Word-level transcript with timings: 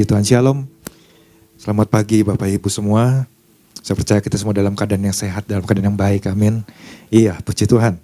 Puji 0.00 0.08
Tuhan 0.16 0.24
Shalom. 0.24 0.64
Selamat 1.60 1.92
pagi 1.92 2.24
Bapak 2.24 2.48
Ibu 2.48 2.72
semua. 2.72 3.28
Saya 3.84 4.00
percaya 4.00 4.16
kita 4.24 4.40
semua 4.40 4.56
dalam 4.56 4.72
keadaan 4.72 5.04
yang 5.04 5.12
sehat, 5.12 5.44
dalam 5.44 5.60
keadaan 5.60 5.92
yang 5.92 6.00
baik. 6.00 6.24
Amin. 6.24 6.64
Iya, 7.12 7.36
puji 7.44 7.68
Tuhan. 7.68 8.00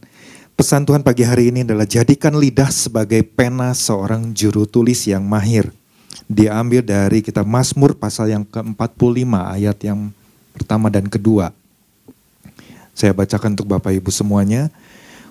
Pesan 0.60 0.84
Tuhan 0.84 1.00
pagi 1.00 1.24
hari 1.24 1.48
ini 1.48 1.64
adalah 1.64 1.88
jadikan 1.88 2.36
lidah 2.36 2.68
sebagai 2.68 3.24
pena 3.24 3.72
seorang 3.72 4.36
juru 4.36 4.68
tulis 4.68 5.08
yang 5.08 5.24
mahir. 5.24 5.72
Diambil 6.28 6.84
dari 6.84 7.24
kitab 7.24 7.48
Mazmur 7.48 7.96
pasal 7.96 8.28
yang 8.28 8.44
ke-45 8.44 9.32
ayat 9.56 9.80
yang 9.80 10.12
pertama 10.52 10.92
dan 10.92 11.08
kedua. 11.08 11.48
Saya 12.92 13.16
bacakan 13.16 13.56
untuk 13.56 13.72
Bapak 13.72 13.96
Ibu 13.96 14.12
semuanya. 14.12 14.68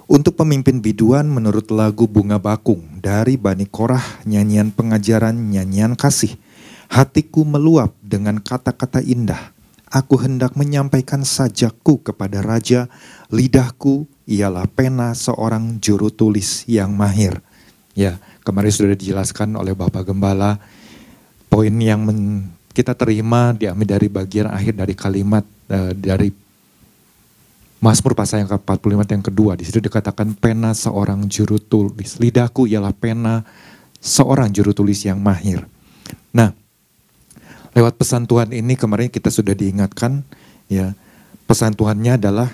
Untuk 0.09 0.33
pemimpin 0.33 0.81
biduan 0.81 1.29
menurut 1.29 1.69
lagu 1.69 2.09
Bunga 2.09 2.41
Bakung 2.41 2.81
dari 3.05 3.37
Bani 3.37 3.69
Korah, 3.69 4.25
nyanyian 4.25 4.73
pengajaran, 4.73 5.37
nyanyian 5.53 5.93
kasih. 5.93 6.41
Hatiku 6.89 7.43
meluap 7.43 7.93
dengan 8.01 8.37
kata-kata 8.39 9.01
indah. 9.01 9.55
Aku 9.89 10.19
hendak 10.19 10.57
menyampaikan 10.59 11.23
sajakku 11.23 12.03
kepada 12.03 12.43
raja, 12.43 12.91
lidahku 13.31 14.09
ialah 14.27 14.67
pena 14.67 15.13
seorang 15.13 15.77
juru 15.79 16.11
tulis 16.11 16.65
yang 16.67 16.91
mahir. 16.91 17.39
Ya, 17.95 18.19
kemarin 18.43 18.73
sudah 18.73 18.97
dijelaskan 18.97 19.55
oleh 19.55 19.71
Bapak 19.71 20.11
Gembala, 20.11 20.59
poin 21.47 21.71
yang 21.71 22.03
men, 22.03 22.51
kita 22.75 22.91
terima 22.91 23.55
diambil 23.55 23.95
dari 23.95 24.07
bagian 24.11 24.51
akhir 24.51 24.75
dari 24.75 24.93
kalimat 24.97 25.47
uh, 25.71 25.95
dari 25.95 26.27
Mazmur 27.79 28.17
pasal 28.17 28.41
yang 28.41 28.49
ke-45 28.49 29.13
yang 29.13 29.25
kedua, 29.29 29.51
di 29.53 29.61
situ 29.61 29.77
dikatakan 29.77 30.33
pena 30.33 30.73
seorang 30.73 31.29
juru 31.29 31.61
tulis. 31.61 32.17
Lidahku 32.17 32.65
ialah 32.65 32.89
pena 32.97 33.45
seorang 34.01 34.49
juru 34.49 34.73
tulis 34.73 35.05
yang 35.05 35.21
mahir. 35.21 35.69
Lewat 37.75 37.99
pesan 37.99 38.23
Tuhan 38.23 38.55
ini 38.55 38.79
kemarin 38.79 39.11
kita 39.11 39.27
sudah 39.27 39.51
diingatkan 39.51 40.23
ya. 40.71 40.95
Pesan 41.45 41.77
Tuhannya 41.77 42.17
adalah 42.17 42.49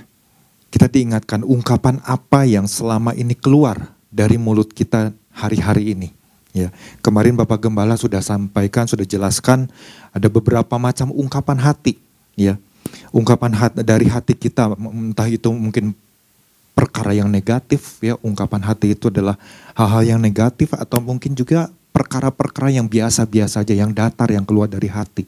kita 0.67 0.91
diingatkan 0.91 1.47
ungkapan 1.47 2.03
apa 2.03 2.43
yang 2.43 2.67
selama 2.67 3.15
ini 3.15 3.37
keluar 3.37 3.95
dari 4.11 4.35
mulut 4.35 4.73
kita 4.75 5.15
hari-hari 5.31 5.95
ini. 5.95 6.09
Ya, 6.51 6.67
kemarin 6.99 7.39
Bapak 7.39 7.63
Gembala 7.63 7.95
sudah 7.95 8.19
sampaikan, 8.19 8.83
sudah 8.83 9.07
jelaskan 9.07 9.71
ada 10.11 10.27
beberapa 10.27 10.75
macam 10.75 11.15
ungkapan 11.15 11.55
hati, 11.55 11.95
ya 12.35 12.59
ungkapan 13.15 13.51
hati, 13.55 13.83
dari 13.83 14.07
hati 14.07 14.33
kita, 14.35 14.75
entah 14.75 15.27
itu 15.27 15.51
mungkin 15.51 15.95
perkara 16.71 17.15
yang 17.15 17.27
negatif 17.27 17.99
ya, 18.03 18.15
ungkapan 18.23 18.63
hati 18.63 18.95
itu 18.95 19.11
adalah 19.11 19.35
hal-hal 19.75 20.03
yang 20.15 20.19
negatif 20.19 20.71
atau 20.75 21.03
mungkin 21.03 21.35
juga 21.35 21.69
perkara-perkara 21.91 22.71
yang 22.71 22.87
biasa-biasa 22.87 23.63
saja, 23.63 23.73
yang 23.75 23.91
datar 23.91 24.31
yang 24.31 24.47
keluar 24.47 24.67
dari 24.67 24.87
hati. 24.87 25.27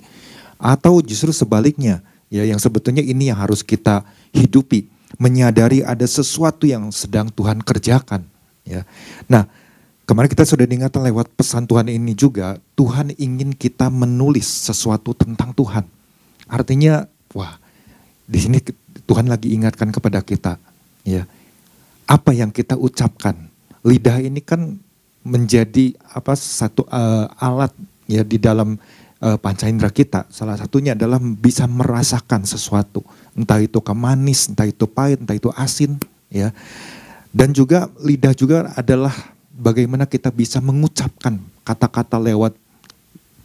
Atau 0.59 1.03
justru 1.03 1.35
sebaliknya, 1.35 1.99
ya 2.31 2.47
yang 2.47 2.59
sebetulnya 2.59 3.03
ini 3.03 3.29
yang 3.29 3.39
harus 3.39 3.61
kita 3.61 4.07
hidupi, 4.31 4.87
menyadari 5.19 5.85
ada 5.85 6.07
sesuatu 6.07 6.65
yang 6.65 6.89
sedang 6.89 7.29
Tuhan 7.29 7.61
kerjakan, 7.61 8.25
ya. 8.65 8.87
Nah, 9.27 9.45
kemarin 10.07 10.31
kita 10.31 10.47
sudah 10.47 10.65
diingatkan 10.65 11.03
lewat 11.03 11.35
pesan 11.35 11.67
Tuhan 11.67 11.91
ini 11.91 12.15
juga, 12.15 12.57
Tuhan 12.79 13.13
ingin 13.19 13.53
kita 13.53 13.91
menulis 13.91 14.47
sesuatu 14.47 15.13
tentang 15.13 15.53
Tuhan. 15.53 15.85
Artinya 16.49 17.05
Wah, 17.33 17.57
di 18.29 18.37
sini 18.37 18.61
Tuhan 19.09 19.25
lagi 19.25 19.51
ingatkan 19.57 19.89
kepada 19.89 20.21
kita, 20.21 20.61
ya. 21.01 21.25
Apa 22.05 22.29
yang 22.31 22.53
kita 22.53 22.77
ucapkan, 22.77 23.49
lidah 23.81 24.21
ini 24.21 24.37
kan 24.39 24.77
menjadi 25.23 25.95
apa 26.11 26.35
satu 26.35 26.83
uh, 26.91 27.31
alat 27.39 27.71
ya 28.05 28.21
di 28.27 28.37
dalam 28.37 28.75
uh, 29.23 29.37
panca 29.39 29.71
indera 29.71 29.89
kita. 29.89 30.27
Salah 30.29 30.59
satunya 30.59 30.93
adalah 30.93 31.19
bisa 31.19 31.63
merasakan 31.65 32.43
sesuatu, 32.43 33.01
entah 33.33 33.59
itu 33.63 33.79
kemanis, 33.79 34.51
entah 34.51 34.67
itu 34.67 34.83
pahit, 34.85 35.23
entah 35.23 35.35
itu 35.35 35.49
asin, 35.55 35.95
ya. 36.27 36.51
Dan 37.33 37.55
juga 37.55 37.89
lidah 38.03 38.35
juga 38.37 38.69
adalah 38.77 39.15
bagaimana 39.49 40.05
kita 40.05 40.29
bisa 40.29 40.61
mengucapkan 40.61 41.41
kata-kata 41.65 42.21
lewat 42.21 42.53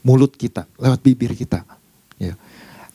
mulut 0.04 0.34
kita, 0.36 0.68
lewat 0.76 1.00
bibir 1.00 1.32
kita, 1.32 1.64
ya 2.20 2.36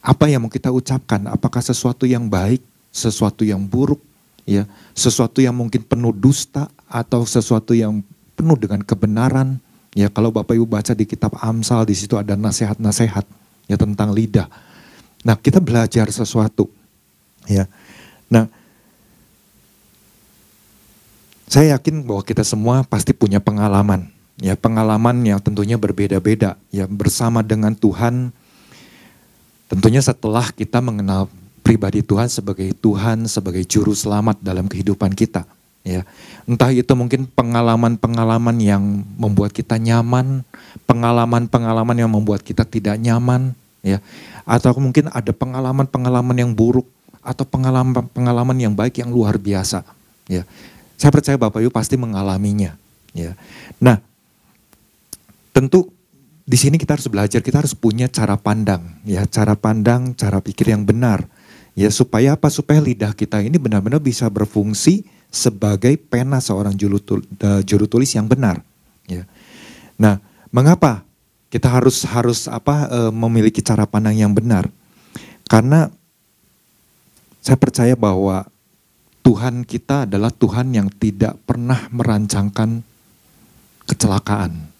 apa 0.04 0.28
yang 0.28 0.44
mau 0.44 0.52
kita 0.52 0.68
ucapkan? 0.68 1.32
Apakah 1.32 1.64
sesuatu 1.64 2.04
yang 2.04 2.28
baik, 2.28 2.60
sesuatu 2.92 3.48
yang 3.48 3.64
buruk, 3.64 4.04
ya, 4.44 4.68
sesuatu 4.92 5.40
yang 5.40 5.56
mungkin 5.56 5.80
penuh 5.80 6.12
dusta 6.12 6.68
atau 6.92 7.24
sesuatu 7.24 7.72
yang 7.72 8.04
penuh 8.34 8.58
dengan 8.60 8.82
kebenaran? 8.84 9.62
Ya, 9.94 10.10
kalau 10.10 10.34
Bapak 10.34 10.58
Ibu 10.58 10.66
baca 10.66 10.94
di 10.98 11.06
kitab 11.06 11.38
Amsal 11.38 11.86
di 11.86 11.94
situ 11.94 12.18
ada 12.18 12.34
nasihat-nasihat 12.34 13.26
ya 13.70 13.78
tentang 13.78 14.12
lidah. 14.12 14.50
Nah, 15.22 15.38
kita 15.38 15.62
belajar 15.62 16.10
sesuatu. 16.10 16.68
Ya. 17.46 17.70
Nah, 18.28 18.50
saya 21.46 21.78
yakin 21.78 22.02
bahwa 22.04 22.26
kita 22.26 22.42
semua 22.42 22.82
pasti 22.82 23.14
punya 23.14 23.38
pengalaman, 23.38 24.10
ya 24.42 24.58
pengalaman 24.58 25.22
yang 25.22 25.38
tentunya 25.38 25.78
berbeda-beda, 25.78 26.58
ya 26.74 26.90
bersama 26.90 27.46
dengan 27.46 27.78
Tuhan 27.78 28.34
Tentunya 29.74 30.06
setelah 30.06 30.54
kita 30.54 30.86
mengenal 30.86 31.26
pribadi 31.66 32.06
Tuhan 32.06 32.30
sebagai 32.30 32.78
Tuhan, 32.78 33.26
sebagai 33.26 33.66
juru 33.66 33.98
selamat 33.98 34.38
dalam 34.46 34.70
kehidupan 34.70 35.18
kita. 35.18 35.50
Ya, 35.84 36.08
entah 36.48 36.72
itu 36.72 36.96
mungkin 36.96 37.28
pengalaman-pengalaman 37.28 38.56
yang 38.64 39.04
membuat 39.20 39.52
kita 39.52 39.76
nyaman, 39.76 40.48
pengalaman-pengalaman 40.88 41.98
yang 42.00 42.08
membuat 42.08 42.40
kita 42.40 42.64
tidak 42.64 42.96
nyaman, 43.04 43.52
ya, 43.84 44.00
atau 44.48 44.72
mungkin 44.80 45.12
ada 45.12 45.36
pengalaman-pengalaman 45.36 46.40
yang 46.40 46.56
buruk 46.56 46.88
atau 47.20 47.44
pengalaman-pengalaman 47.44 48.56
yang 48.64 48.72
baik 48.72 49.04
yang 49.04 49.12
luar 49.12 49.36
biasa. 49.36 49.84
Ya, 50.32 50.48
saya 50.96 51.12
percaya 51.12 51.36
Bapak 51.36 51.60
Ibu 51.60 51.72
pasti 51.76 52.00
mengalaminya. 52.00 52.80
Ya, 53.12 53.36
nah, 53.76 54.00
tentu 55.52 55.92
di 56.48 56.56
sini 56.56 56.80
kita 56.80 56.96
harus 56.96 57.12
belajar, 57.12 57.44
kita 57.44 57.60
harus 57.60 57.76
punya 57.76 58.08
cara 58.08 58.40
pandang, 58.40 59.04
ya 59.04 59.28
cara 59.28 59.60
pandang, 59.60 60.16
cara 60.16 60.40
pikir 60.40 60.72
yang 60.72 60.88
benar, 60.88 61.28
ya 61.76 61.92
supaya 61.92 62.40
apa? 62.40 62.48
Supaya 62.48 62.80
lidah 62.80 63.12
kita 63.12 63.44
ini 63.44 63.60
benar-benar 63.60 64.00
bisa 64.00 64.32
berfungsi 64.32 65.12
sebagai 65.34 65.98
pena 65.98 66.38
seorang 66.38 66.78
juru, 66.78 67.02
juru 67.66 67.86
tulis 67.90 68.14
yang 68.14 68.30
benar, 68.30 68.62
ya. 69.10 69.26
Nah, 69.98 70.22
mengapa 70.54 71.02
kita 71.50 71.70
harus 71.70 72.06
harus 72.06 72.46
apa 72.46 72.86
e, 72.90 73.00
memiliki 73.10 73.66
cara 73.66 73.90
pandang 73.90 74.14
yang 74.14 74.34
benar? 74.34 74.70
Karena 75.50 75.90
saya 77.42 77.58
percaya 77.58 77.98
bahwa 77.98 78.46
Tuhan 79.26 79.66
kita 79.66 80.06
adalah 80.06 80.30
Tuhan 80.30 80.70
yang 80.78 80.94
tidak 80.94 81.42
pernah 81.50 81.90
merancangkan 81.90 82.86
kecelakaan 83.90 84.74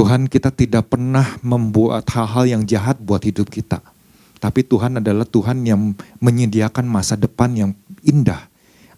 Tuhan 0.00 0.32
kita 0.32 0.48
tidak 0.48 0.88
pernah 0.88 1.36
membuat 1.44 2.08
hal-hal 2.08 2.48
yang 2.48 2.62
jahat 2.64 2.96
buat 3.04 3.20
hidup 3.20 3.52
kita. 3.52 3.84
Tapi 4.40 4.64
Tuhan 4.64 4.96
adalah 4.96 5.28
Tuhan 5.28 5.60
yang 5.68 5.92
menyediakan 6.24 6.88
masa 6.88 7.20
depan 7.20 7.52
yang 7.52 7.70
indah. 8.00 8.48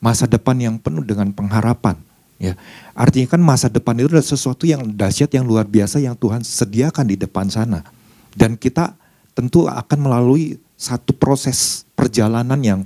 Masa 0.02 0.26
depan 0.26 0.58
yang 0.58 0.76
penuh 0.82 1.06
dengan 1.06 1.30
pengharapan. 1.30 1.94
Ya, 2.42 2.58
Artinya 2.98 3.38
kan 3.38 3.40
masa 3.40 3.70
depan 3.70 3.94
itu 4.02 4.10
adalah 4.10 4.26
sesuatu 4.26 4.66
yang 4.66 4.82
dahsyat, 4.82 5.30
yang 5.30 5.46
luar 5.46 5.62
biasa 5.62 6.02
yang 6.02 6.18
Tuhan 6.18 6.42
sediakan 6.42 7.06
di 7.06 7.14
depan 7.14 7.46
sana. 7.46 7.86
Dan 8.34 8.58
kita 8.58 8.98
tentu 9.38 9.70
akan 9.70 9.98
melalui 10.02 10.58
satu 10.74 11.14
proses 11.14 11.86
perjalanan 11.94 12.58
yang 12.58 12.80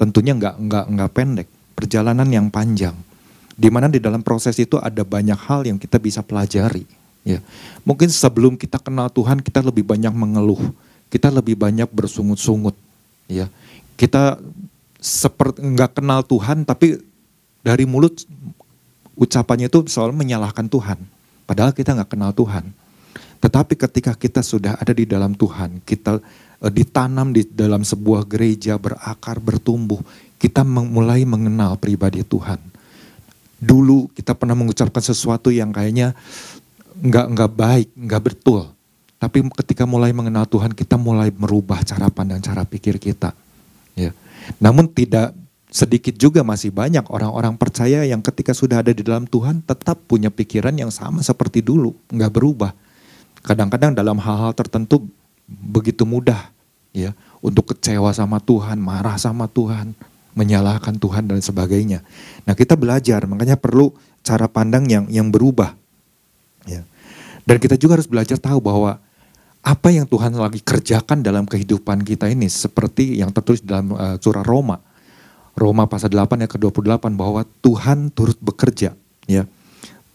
tentunya 0.00 0.32
nggak 0.32 0.56
nggak 0.56 0.84
nggak 0.96 1.10
pendek, 1.12 1.48
perjalanan 1.76 2.24
yang 2.32 2.48
panjang. 2.48 2.96
Di 3.52 3.68
mana 3.68 3.92
di 3.92 4.00
dalam 4.00 4.24
proses 4.24 4.56
itu 4.56 4.80
ada 4.80 5.04
banyak 5.04 5.36
hal 5.36 5.68
yang 5.68 5.76
kita 5.76 6.00
bisa 6.00 6.24
pelajari 6.24 6.88
Ya, 7.22 7.38
mungkin 7.86 8.10
sebelum 8.10 8.58
kita 8.58 8.82
kenal 8.82 9.06
Tuhan 9.06 9.38
kita 9.38 9.62
lebih 9.62 9.86
banyak 9.86 10.10
mengeluh, 10.10 10.74
kita 11.06 11.30
lebih 11.30 11.54
banyak 11.54 11.86
bersungut-sungut. 11.94 12.74
Ya, 13.30 13.46
kita 13.94 14.42
seperti 15.02 15.66
nggak 15.66 15.98
kenal 15.98 16.22
Tuhan 16.22 16.62
tapi 16.62 16.94
dari 17.66 17.82
mulut 17.90 18.22
ucapannya 19.18 19.66
itu 19.66 19.84
soal 19.90 20.14
menyalahkan 20.14 20.70
Tuhan. 20.70 20.98
Padahal 21.44 21.74
kita 21.74 21.92
nggak 21.98 22.10
kenal 22.14 22.30
Tuhan. 22.32 22.70
Tetapi 23.42 23.74
ketika 23.74 24.14
kita 24.14 24.40
sudah 24.40 24.78
ada 24.78 24.94
di 24.94 25.02
dalam 25.02 25.34
Tuhan, 25.34 25.82
kita 25.82 26.22
e, 26.62 26.66
ditanam 26.70 27.34
di 27.34 27.42
dalam 27.42 27.82
sebuah 27.82 28.22
gereja 28.30 28.78
berakar 28.78 29.42
bertumbuh, 29.42 29.98
kita 30.38 30.62
mulai 30.62 31.26
mengenal 31.26 31.74
pribadi 31.74 32.22
Tuhan. 32.22 32.62
Dulu 33.58 34.14
kita 34.14 34.38
pernah 34.38 34.54
mengucapkan 34.54 35.02
sesuatu 35.02 35.50
yang 35.50 35.74
kayaknya 35.74 36.14
nggak 37.02 37.26
nggak 37.34 37.52
baik, 37.58 37.88
nggak 37.98 38.22
betul. 38.22 38.70
Tapi 39.18 39.38
ketika 39.58 39.86
mulai 39.86 40.14
mengenal 40.14 40.46
Tuhan, 40.46 40.74
kita 40.74 40.98
mulai 40.98 41.30
merubah 41.34 41.82
cara 41.82 42.10
pandang, 42.10 42.42
cara 42.42 42.62
pikir 42.62 42.98
kita. 42.98 43.34
Ya. 43.98 44.14
Namun 44.58 44.90
tidak 44.90 45.36
sedikit 45.72 46.12
juga 46.20 46.44
masih 46.44 46.68
banyak 46.68 47.08
orang-orang 47.08 47.56
percaya 47.56 48.04
yang 48.04 48.20
ketika 48.20 48.52
sudah 48.52 48.84
ada 48.84 48.92
di 48.92 49.00
dalam 49.00 49.24
Tuhan 49.24 49.64
tetap 49.64 50.04
punya 50.04 50.28
pikiran 50.28 50.76
yang 50.76 50.92
sama 50.92 51.24
seperti 51.24 51.64
dulu, 51.64 51.96
nggak 52.12 52.32
berubah. 52.32 52.76
Kadang-kadang 53.40 53.96
dalam 53.96 54.20
hal-hal 54.20 54.52
tertentu 54.52 55.08
begitu 55.48 56.04
mudah 56.04 56.52
ya 56.92 57.16
untuk 57.40 57.72
kecewa 57.72 58.12
sama 58.12 58.38
Tuhan, 58.38 58.78
marah 58.78 59.16
sama 59.16 59.48
Tuhan, 59.48 59.96
menyalahkan 60.36 60.96
Tuhan 61.00 61.26
dan 61.26 61.40
sebagainya. 61.40 62.04
Nah, 62.44 62.52
kita 62.52 62.76
belajar, 62.76 63.24
makanya 63.24 63.56
perlu 63.56 63.96
cara 64.22 64.46
pandang 64.46 64.86
yang 64.86 65.04
yang 65.08 65.28
berubah. 65.32 65.74
Ya. 66.68 66.86
Dan 67.42 67.58
kita 67.58 67.74
juga 67.74 67.98
harus 67.98 68.06
belajar 68.06 68.38
tahu 68.38 68.62
bahwa 68.62 69.02
apa 69.62 69.94
yang 69.94 70.10
Tuhan 70.10 70.34
lagi 70.34 70.58
kerjakan 70.58 71.22
dalam 71.22 71.46
kehidupan 71.46 72.02
kita 72.02 72.26
ini 72.26 72.50
seperti 72.50 73.22
yang 73.22 73.30
tertulis 73.30 73.62
dalam 73.62 73.94
uh, 73.94 74.18
surah 74.18 74.42
Roma. 74.42 74.82
Roma 75.54 75.86
pasal 75.86 76.10
8 76.10 76.42
ayat 76.42 76.50
ke-28 76.50 77.12
bahwa 77.14 77.46
Tuhan 77.62 78.10
turut 78.10 78.34
bekerja 78.42 78.98
ya 79.30 79.46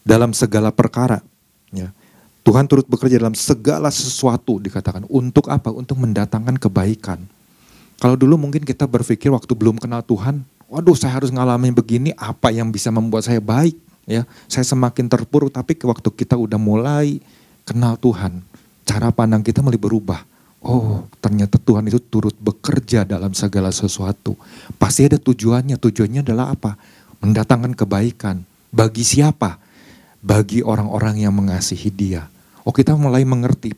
dalam 0.03 0.35
segala 0.35 0.75
perkara 0.75 1.23
ya. 1.71 1.95
Tuhan 2.43 2.63
turut 2.63 2.87
bekerja 2.87 3.19
dalam 3.19 3.35
segala 3.35 3.91
sesuatu 3.91 4.55
dikatakan 4.59 5.03
untuk 5.11 5.51
apa? 5.51 5.67
Untuk 5.71 5.99
mendatangkan 5.99 6.55
kebaikan. 6.55 7.19
Kalau 7.99 8.15
dulu 8.15 8.39
mungkin 8.39 8.63
kita 8.63 8.87
berpikir 8.87 9.27
waktu 9.35 9.51
belum 9.51 9.75
kenal 9.75 9.99
Tuhan, 9.99 10.47
waduh 10.71 10.95
saya 10.95 11.19
harus 11.19 11.27
ngalamin 11.27 11.75
begini, 11.75 12.15
apa 12.15 12.55
yang 12.55 12.71
bisa 12.71 12.87
membuat 12.87 13.27
saya 13.27 13.43
baik? 13.43 13.75
Ya, 14.07 14.23
saya 14.47 14.63
semakin 14.63 15.11
terpuruk. 15.11 15.51
Tapi 15.51 15.75
waktu 15.83 16.07
kita 16.07 16.39
udah 16.39 16.55
mulai 16.55 17.19
kenal 17.67 17.99
Tuhan, 17.99 18.39
cara 18.87 19.11
pandang 19.11 19.43
kita 19.43 19.59
mulai 19.59 19.77
berubah. 19.77 20.23
Oh, 20.63 21.05
ternyata 21.21 21.59
Tuhan 21.59 21.85
itu 21.85 21.99
turut 22.01 22.33
bekerja 22.39 23.03
dalam 23.03 23.35
segala 23.35 23.69
sesuatu. 23.69 24.33
Pasti 24.79 25.05
ada 25.05 25.19
tujuannya. 25.19 25.77
Tujuannya 25.77 26.25
adalah 26.25 26.55
apa? 26.55 26.79
Mendatangkan 27.21 27.75
kebaikan. 27.75 28.41
Bagi 28.71 29.05
siapa? 29.05 29.59
Bagi 30.23 30.65
orang-orang 30.65 31.21
yang 31.21 31.35
mengasihi 31.35 31.93
Dia 31.93 32.25
oh 32.67 32.75
kita 32.75 32.99
mulai 32.99 33.23
mengerti 33.23 33.71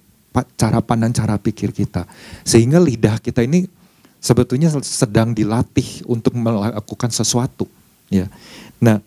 cara 0.58 0.82
pandang, 0.82 1.14
cara 1.14 1.38
pikir 1.38 1.70
kita. 1.70 2.10
Sehingga 2.42 2.82
lidah 2.82 3.22
kita 3.22 3.46
ini 3.46 3.70
sebetulnya 4.18 4.74
sedang 4.82 5.38
dilatih 5.38 6.10
untuk 6.10 6.34
melakukan 6.34 7.14
sesuatu. 7.14 7.70
Ya, 8.10 8.26
Nah, 8.82 8.98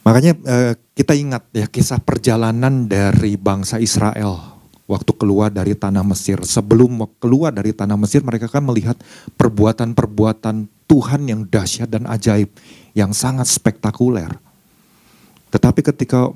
makanya 0.00 0.32
eh, 0.46 0.72
kita 0.96 1.12
ingat 1.16 1.48
ya 1.52 1.66
kisah 1.68 2.00
perjalanan 2.00 2.88
dari 2.88 3.36
bangsa 3.36 3.80
Israel 3.80 4.60
waktu 4.90 5.14
keluar 5.14 5.54
dari 5.54 5.78
tanah 5.78 6.02
Mesir. 6.02 6.42
Sebelum 6.42 7.06
keluar 7.22 7.54
dari 7.54 7.70
tanah 7.70 7.94
Mesir 7.94 8.26
mereka 8.26 8.50
kan 8.50 8.66
melihat 8.66 8.98
perbuatan-perbuatan 9.38 10.66
Tuhan 10.90 11.20
yang 11.30 11.46
dahsyat 11.46 11.86
dan 11.86 12.10
ajaib, 12.10 12.50
yang 12.98 13.14
sangat 13.14 13.46
spektakuler. 13.46 14.34
Tetapi 15.54 15.80
ketika 15.86 16.34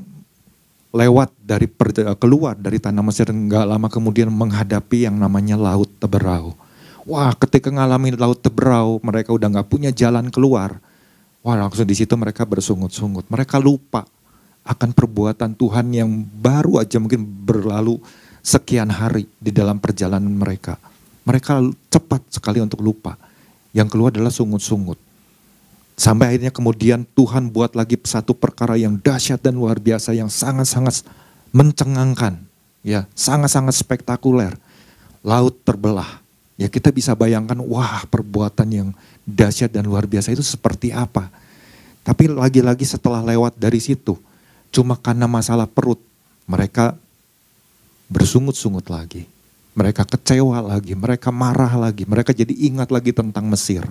lewat 0.94 1.34
dari 1.42 1.66
keluar 2.14 2.54
dari 2.54 2.78
tanah 2.78 3.02
Mesir 3.02 3.26
nggak 3.26 3.66
lama 3.66 3.90
kemudian 3.90 4.30
menghadapi 4.30 5.10
yang 5.10 5.18
namanya 5.18 5.58
laut 5.58 5.90
Teberau. 5.98 6.54
Wah, 7.04 7.34
ketika 7.36 7.68
mengalami 7.68 8.14
laut 8.14 8.40
Teberau, 8.40 9.02
mereka 9.02 9.34
udah 9.34 9.50
nggak 9.50 9.68
punya 9.68 9.90
jalan 9.90 10.30
keluar. 10.30 10.78
Wah, 11.44 11.60
langsung 11.60 11.84
di 11.84 11.92
situ 11.92 12.16
mereka 12.16 12.48
bersungut-sungut. 12.48 13.28
Mereka 13.28 13.60
lupa 13.60 14.08
akan 14.64 14.96
perbuatan 14.96 15.52
Tuhan 15.52 15.92
yang 15.92 16.08
baru 16.40 16.80
aja 16.80 16.96
mungkin 16.96 17.20
berlalu 17.20 18.00
sekian 18.40 18.88
hari 18.88 19.28
di 19.36 19.52
dalam 19.52 19.76
perjalanan 19.76 20.32
mereka. 20.32 20.80
Mereka 21.28 21.68
cepat 21.92 22.24
sekali 22.32 22.64
untuk 22.64 22.80
lupa. 22.80 23.20
Yang 23.76 23.92
keluar 23.92 24.08
adalah 24.08 24.32
sungut-sungut. 24.32 24.96
Sampai 26.00 26.32
akhirnya 26.32 26.48
kemudian 26.48 27.04
Tuhan 27.12 27.52
buat 27.52 27.76
lagi 27.76 28.00
satu 28.00 28.32
perkara 28.32 28.80
yang 28.80 28.96
dahsyat 28.96 29.44
dan 29.44 29.60
luar 29.60 29.76
biasa 29.76 30.16
yang 30.16 30.32
sangat-sangat 30.32 31.04
mencengangkan. 31.52 32.40
Ya, 32.80 33.04
sangat-sangat 33.12 33.76
spektakuler. 33.76 34.56
Laut 35.20 35.60
terbelah. 35.60 36.23
Ya 36.54 36.70
kita 36.70 36.94
bisa 36.94 37.18
bayangkan, 37.18 37.58
wah 37.66 38.06
perbuatan 38.06 38.68
yang 38.70 38.88
dahsyat 39.26 39.74
dan 39.74 39.90
luar 39.90 40.06
biasa 40.06 40.30
itu 40.30 40.42
seperti 40.42 40.94
apa. 40.94 41.30
Tapi 42.06 42.30
lagi-lagi 42.30 42.86
setelah 42.86 43.24
lewat 43.24 43.58
dari 43.58 43.82
situ, 43.82 44.14
cuma 44.70 44.94
karena 44.94 45.26
masalah 45.26 45.66
perut, 45.66 45.98
mereka 46.46 46.94
bersungut-sungut 48.06 48.86
lagi. 48.86 49.26
Mereka 49.74 50.06
kecewa 50.06 50.62
lagi, 50.62 50.94
mereka 50.94 51.34
marah 51.34 51.74
lagi, 51.74 52.06
mereka 52.06 52.30
jadi 52.30 52.54
ingat 52.54 52.94
lagi 52.94 53.10
tentang 53.10 53.50
Mesir 53.50 53.82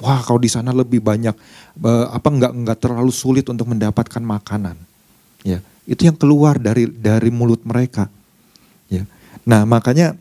wah 0.00 0.24
kalau 0.24 0.40
di 0.40 0.48
sana 0.48 0.72
lebih 0.72 1.04
banyak 1.04 1.36
uh, 1.84 2.06
apa 2.08 2.28
enggak 2.32 2.52
enggak 2.56 2.78
terlalu 2.80 3.12
sulit 3.12 3.44
untuk 3.52 3.68
mendapatkan 3.68 4.22
makanan. 4.22 4.78
Ya, 5.42 5.60
itu 5.84 6.08
yang 6.08 6.16
keluar 6.16 6.56
dari 6.56 6.88
dari 6.88 7.28
mulut 7.28 7.60
mereka. 7.66 8.08
Ya. 8.88 9.04
Nah, 9.42 9.66
makanya 9.66 10.14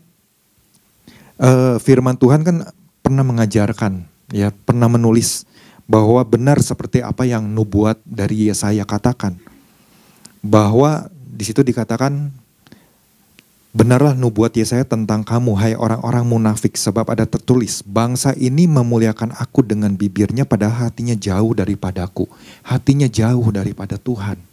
uh, 1.41 1.75
firman 1.81 2.15
Tuhan 2.15 2.45
kan 2.45 2.69
pernah 3.01 3.25
mengajarkan 3.25 4.05
ya, 4.29 4.53
pernah 4.53 4.87
menulis 4.87 5.49
bahwa 5.89 6.21
benar 6.23 6.61
seperti 6.61 7.01
apa 7.01 7.27
yang 7.27 7.49
nubuat 7.49 7.99
dari 8.05 8.47
Yesaya 8.47 8.85
katakan. 8.85 9.35
Bahwa 10.41 11.09
di 11.11 11.43
situ 11.45 11.61
dikatakan 11.65 12.31
Benarlah 13.71 14.11
nubuat 14.19 14.51
Yesaya 14.51 14.83
tentang 14.83 15.23
kamu, 15.23 15.55
hai 15.55 15.79
orang-orang 15.79 16.27
munafik, 16.27 16.75
sebab 16.75 17.07
ada 17.07 17.23
tertulis, 17.23 17.79
bangsa 17.79 18.35
ini 18.35 18.67
memuliakan 18.67 19.31
aku 19.31 19.63
dengan 19.63 19.95
bibirnya, 19.95 20.43
padahal 20.43 20.91
hatinya 20.91 21.15
jauh 21.15 21.55
daripadaku. 21.55 22.27
Hatinya 22.67 23.07
jauh 23.07 23.47
daripada 23.47 23.95
Tuhan. 23.95 24.43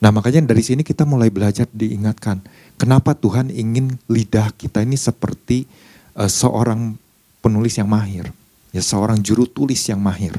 Nah 0.00 0.08
makanya 0.08 0.40
dari 0.48 0.64
sini 0.64 0.80
kita 0.80 1.04
mulai 1.04 1.28
belajar 1.28 1.68
diingatkan, 1.76 2.40
kenapa 2.80 3.12
Tuhan 3.12 3.52
ingin 3.52 4.00
lidah 4.08 4.56
kita 4.56 4.80
ini 4.80 4.96
seperti 4.96 5.68
uh, 6.16 6.24
seorang 6.24 6.96
penulis 7.44 7.76
yang 7.76 7.92
mahir, 7.92 8.32
ya 8.72 8.80
seorang 8.80 9.20
juru 9.20 9.44
tulis 9.44 9.84
yang 9.84 10.00
mahir. 10.00 10.32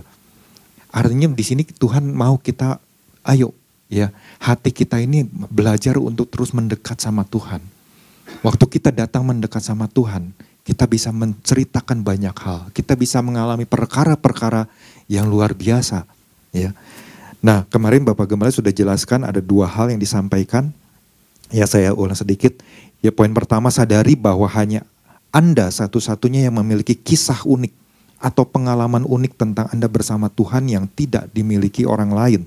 Artinya 0.89 1.29
di 1.29 1.45
sini 1.45 1.61
Tuhan 1.61 2.09
mau 2.09 2.41
kita, 2.41 2.81
ayo 3.29 3.53
ya 3.93 4.09
hati 4.41 4.73
kita 4.73 4.97
ini 4.97 5.29
belajar 5.29 6.01
untuk 6.01 6.33
terus 6.33 6.49
mendekat 6.57 6.97
sama 6.97 7.21
Tuhan. 7.29 7.61
Waktu 8.41 8.65
kita 8.65 8.89
datang 8.89 9.27
mendekat 9.27 9.61
sama 9.61 9.85
Tuhan, 9.85 10.33
kita 10.65 10.89
bisa 10.89 11.13
menceritakan 11.13 12.01
banyak 12.01 12.33
hal. 12.41 12.73
Kita 12.73 12.97
bisa 12.97 13.21
mengalami 13.21 13.69
perkara-perkara 13.69 14.65
yang 15.05 15.27
luar 15.29 15.53
biasa. 15.53 16.07
Ya. 16.55 16.73
Nah 17.43 17.67
kemarin 17.67 18.07
Bapak 18.07 18.31
Gembala 18.31 18.49
sudah 18.49 18.71
jelaskan 18.71 19.27
ada 19.27 19.43
dua 19.43 19.67
hal 19.67 19.91
yang 19.93 19.99
disampaikan. 20.01 20.71
Ya 21.51 21.67
saya 21.67 21.91
ulang 21.91 22.15
sedikit. 22.15 22.59
Ya 23.03 23.11
poin 23.11 23.31
pertama 23.35 23.67
sadari 23.69 24.15
bahwa 24.15 24.47
hanya 24.51 24.87
Anda 25.35 25.67
satu-satunya 25.71 26.47
yang 26.47 26.55
memiliki 26.59 26.95
kisah 26.95 27.43
unik 27.43 27.73
atau 28.21 28.45
pengalaman 28.45 29.03
unik 29.03 29.33
tentang 29.35 29.67
Anda 29.73 29.89
bersama 29.89 30.29
Tuhan 30.31 30.69
yang 30.69 30.85
tidak 30.87 31.27
dimiliki 31.35 31.83
orang 31.83 32.13
lain. 32.13 32.41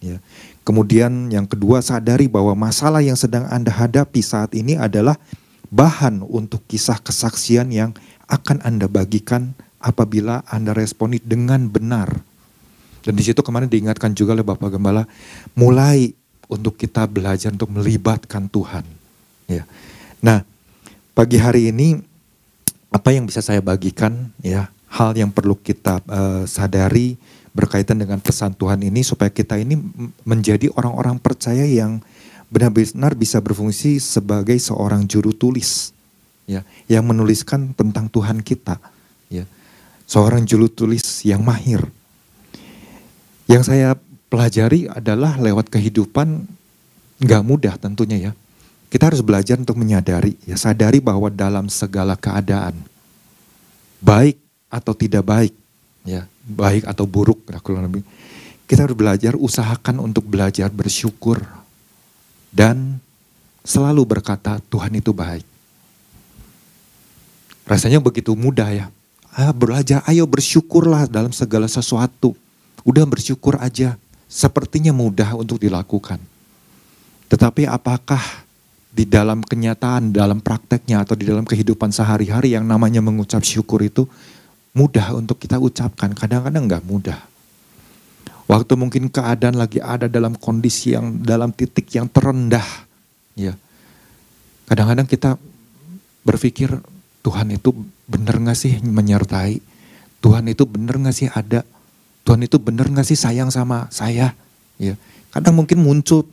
Ya. 0.00 0.18
Kemudian 0.64 1.28
yang 1.28 1.44
kedua 1.44 1.84
sadari 1.84 2.26
bahwa 2.26 2.56
masalah 2.56 3.04
yang 3.04 3.16
sedang 3.16 3.44
Anda 3.52 3.70
hadapi 3.70 4.20
saat 4.24 4.56
ini 4.56 4.74
adalah 4.80 5.20
bahan 5.68 6.24
untuk 6.24 6.64
kisah 6.66 6.98
kesaksian 6.98 7.70
yang 7.70 7.92
akan 8.26 8.64
Anda 8.64 8.88
bagikan 8.88 9.52
apabila 9.78 10.42
Anda 10.48 10.72
responi 10.72 11.20
dengan 11.20 11.68
benar. 11.68 12.24
Dan 13.00 13.16
di 13.16 13.24
situ 13.24 13.40
kemarin 13.40 13.68
diingatkan 13.68 14.12
juga 14.12 14.36
oleh 14.36 14.44
Bapak 14.44 14.76
Gembala, 14.76 15.08
mulai 15.56 16.12
untuk 16.50 16.74
kita 16.74 17.06
belajar 17.06 17.54
untuk 17.54 17.70
melibatkan 17.70 18.50
Tuhan. 18.50 18.82
Ya. 19.46 19.64
Nah, 20.18 20.42
pagi 21.14 21.38
hari 21.38 21.70
ini 21.70 22.02
apa 22.90 23.14
yang 23.14 23.24
bisa 23.30 23.38
saya 23.38 23.62
bagikan 23.62 24.34
ya, 24.42 24.68
hal 24.90 25.14
yang 25.14 25.30
perlu 25.30 25.54
kita 25.54 26.02
uh, 26.10 26.42
sadari 26.44 27.14
berkaitan 27.54 27.98
dengan 27.98 28.18
pesan 28.18 28.54
Tuhan 28.54 28.82
ini 28.82 29.02
supaya 29.02 29.30
kita 29.30 29.58
ini 29.58 29.78
menjadi 30.26 30.70
orang-orang 30.74 31.18
percaya 31.18 31.66
yang 31.66 32.02
benar-benar 32.50 33.14
bisa 33.14 33.38
berfungsi 33.38 34.02
sebagai 34.02 34.58
seorang 34.58 35.06
juru 35.06 35.30
tulis 35.30 35.94
ya 36.50 36.66
yang 36.90 37.06
menuliskan 37.06 37.70
tentang 37.78 38.10
Tuhan 38.10 38.42
kita 38.42 38.82
ya 39.30 39.46
seorang 40.10 40.42
juru 40.42 40.66
tulis 40.66 41.22
yang 41.22 41.46
mahir 41.46 41.86
yang 43.46 43.62
saya 43.62 43.94
pelajari 44.30 44.86
adalah 44.86 45.36
lewat 45.36 45.68
kehidupan 45.68 46.46
nggak 47.20 47.42
mudah 47.44 47.74
tentunya 47.76 48.30
ya. 48.30 48.32
Kita 48.90 49.10
harus 49.10 49.22
belajar 49.22 49.58
untuk 49.58 49.78
menyadari 49.78 50.34
ya 50.46 50.58
sadari 50.58 50.98
bahwa 50.98 51.30
dalam 51.30 51.70
segala 51.70 52.18
keadaan 52.18 52.74
baik 54.02 54.40
atau 54.72 54.94
tidak 54.96 55.22
baik 55.26 55.54
ya 56.02 56.26
baik 56.48 56.88
atau 56.88 57.04
buruk 57.04 57.44
lebih 57.46 58.02
kita 58.70 58.86
harus 58.86 58.94
belajar 58.94 59.34
usahakan 59.34 59.98
untuk 59.98 60.26
belajar 60.30 60.70
bersyukur 60.70 61.42
dan 62.54 63.02
selalu 63.66 64.06
berkata 64.06 64.62
Tuhan 64.70 64.94
itu 64.94 65.10
baik. 65.10 65.42
Rasanya 67.66 67.98
begitu 67.98 68.34
mudah 68.34 68.70
ya. 68.70 68.86
Ah, 69.30 69.54
belajar 69.54 70.02
ayo 70.10 70.26
bersyukurlah 70.26 71.06
dalam 71.06 71.30
segala 71.30 71.70
sesuatu. 71.70 72.34
Udah 72.82 73.06
bersyukur 73.06 73.58
aja 73.58 73.94
sepertinya 74.30 74.94
mudah 74.94 75.34
untuk 75.34 75.58
dilakukan 75.58 76.22
Tetapi 77.30 77.66
apakah 77.66 78.22
di 78.90 79.06
dalam 79.06 79.38
kenyataan, 79.46 80.10
dalam 80.10 80.42
prakteknya 80.42 81.06
atau 81.06 81.14
di 81.14 81.22
dalam 81.22 81.46
kehidupan 81.46 81.94
sehari-hari 81.94 82.58
yang 82.58 82.66
namanya 82.66 82.98
mengucap 82.98 83.46
syukur 83.46 83.86
itu 83.86 84.06
mudah 84.74 85.14
untuk 85.14 85.38
kita 85.38 85.62
ucapkan. 85.62 86.10
Kadang-kadang 86.10 86.66
nggak 86.66 86.84
mudah. 86.86 87.18
Waktu 88.50 88.74
mungkin 88.74 89.06
keadaan 89.06 89.54
lagi 89.54 89.78
ada 89.78 90.10
dalam 90.10 90.34
kondisi 90.34 90.98
yang 90.98 91.22
dalam 91.22 91.54
titik 91.54 91.86
yang 91.94 92.10
terendah, 92.10 92.66
ya. 93.38 93.54
Kadang-kadang 94.66 95.06
kita 95.06 95.38
berpikir 96.26 96.74
Tuhan 97.22 97.54
itu 97.54 97.70
benar 98.10 98.42
nggak 98.42 98.58
sih 98.58 98.74
menyertai? 98.82 99.62
Tuhan 100.18 100.50
itu 100.50 100.66
benar 100.66 100.98
nggak 100.98 101.14
sih 101.14 101.30
ada? 101.30 101.62
Tuhan 102.24 102.40
itu 102.44 102.60
benar 102.60 102.86
nggak 102.88 103.06
sih 103.06 103.18
sayang 103.18 103.48
sama 103.48 103.88
saya? 103.88 104.36
Ya, 104.80 104.96
kadang 105.32 105.56
mungkin 105.60 105.80
muncul 105.80 106.24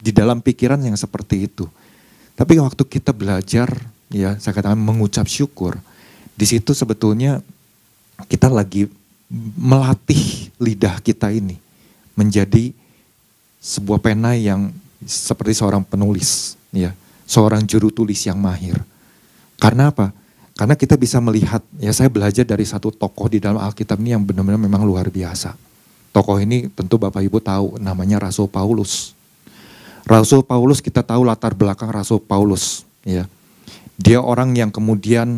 di 0.00 0.10
dalam 0.10 0.40
pikiran 0.40 0.80
yang 0.80 0.96
seperti 0.96 1.46
itu. 1.50 1.68
Tapi 2.34 2.56
waktu 2.56 2.82
kita 2.88 3.12
belajar, 3.12 3.68
ya 4.08 4.38
saya 4.40 4.56
katakan 4.56 4.80
mengucap 4.80 5.28
syukur, 5.28 5.76
di 6.34 6.46
situ 6.48 6.72
sebetulnya 6.72 7.44
kita 8.26 8.48
lagi 8.48 8.88
melatih 9.56 10.50
lidah 10.58 10.98
kita 11.04 11.30
ini 11.30 11.54
menjadi 12.18 12.74
sebuah 13.60 14.00
pena 14.02 14.34
yang 14.34 14.72
seperti 15.04 15.56
seorang 15.56 15.84
penulis, 15.84 16.56
ya, 16.72 16.96
seorang 17.28 17.64
juru 17.64 17.92
tulis 17.92 18.20
yang 18.24 18.40
mahir. 18.40 18.76
Karena 19.60 19.92
apa? 19.92 20.12
Karena 20.58 20.76
kita 20.76 20.94
bisa 20.98 21.18
melihat, 21.22 21.64
ya 21.80 21.92
saya 21.94 22.12
belajar 22.12 22.44
dari 22.44 22.66
satu 22.68 22.92
tokoh 22.92 23.32
di 23.32 23.40
dalam 23.40 23.60
Alkitab 23.62 23.96
ini 24.02 24.12
yang 24.12 24.22
benar-benar 24.24 24.60
memang 24.60 24.84
luar 24.84 25.08
biasa. 25.08 25.56
Tokoh 26.10 26.36
ini 26.42 26.68
tentu 26.74 26.98
Bapak 26.98 27.22
Ibu 27.22 27.38
tahu 27.38 27.66
namanya 27.78 28.18
Rasul 28.20 28.50
Paulus. 28.50 29.14
Rasul 30.04 30.42
Paulus 30.42 30.82
kita 30.82 31.06
tahu 31.06 31.22
latar 31.22 31.54
belakang 31.54 31.88
Rasul 31.88 32.18
Paulus, 32.20 32.82
ya. 33.06 33.30
Dia 34.00 34.18
orang 34.18 34.52
yang 34.56 34.72
kemudian 34.72 35.28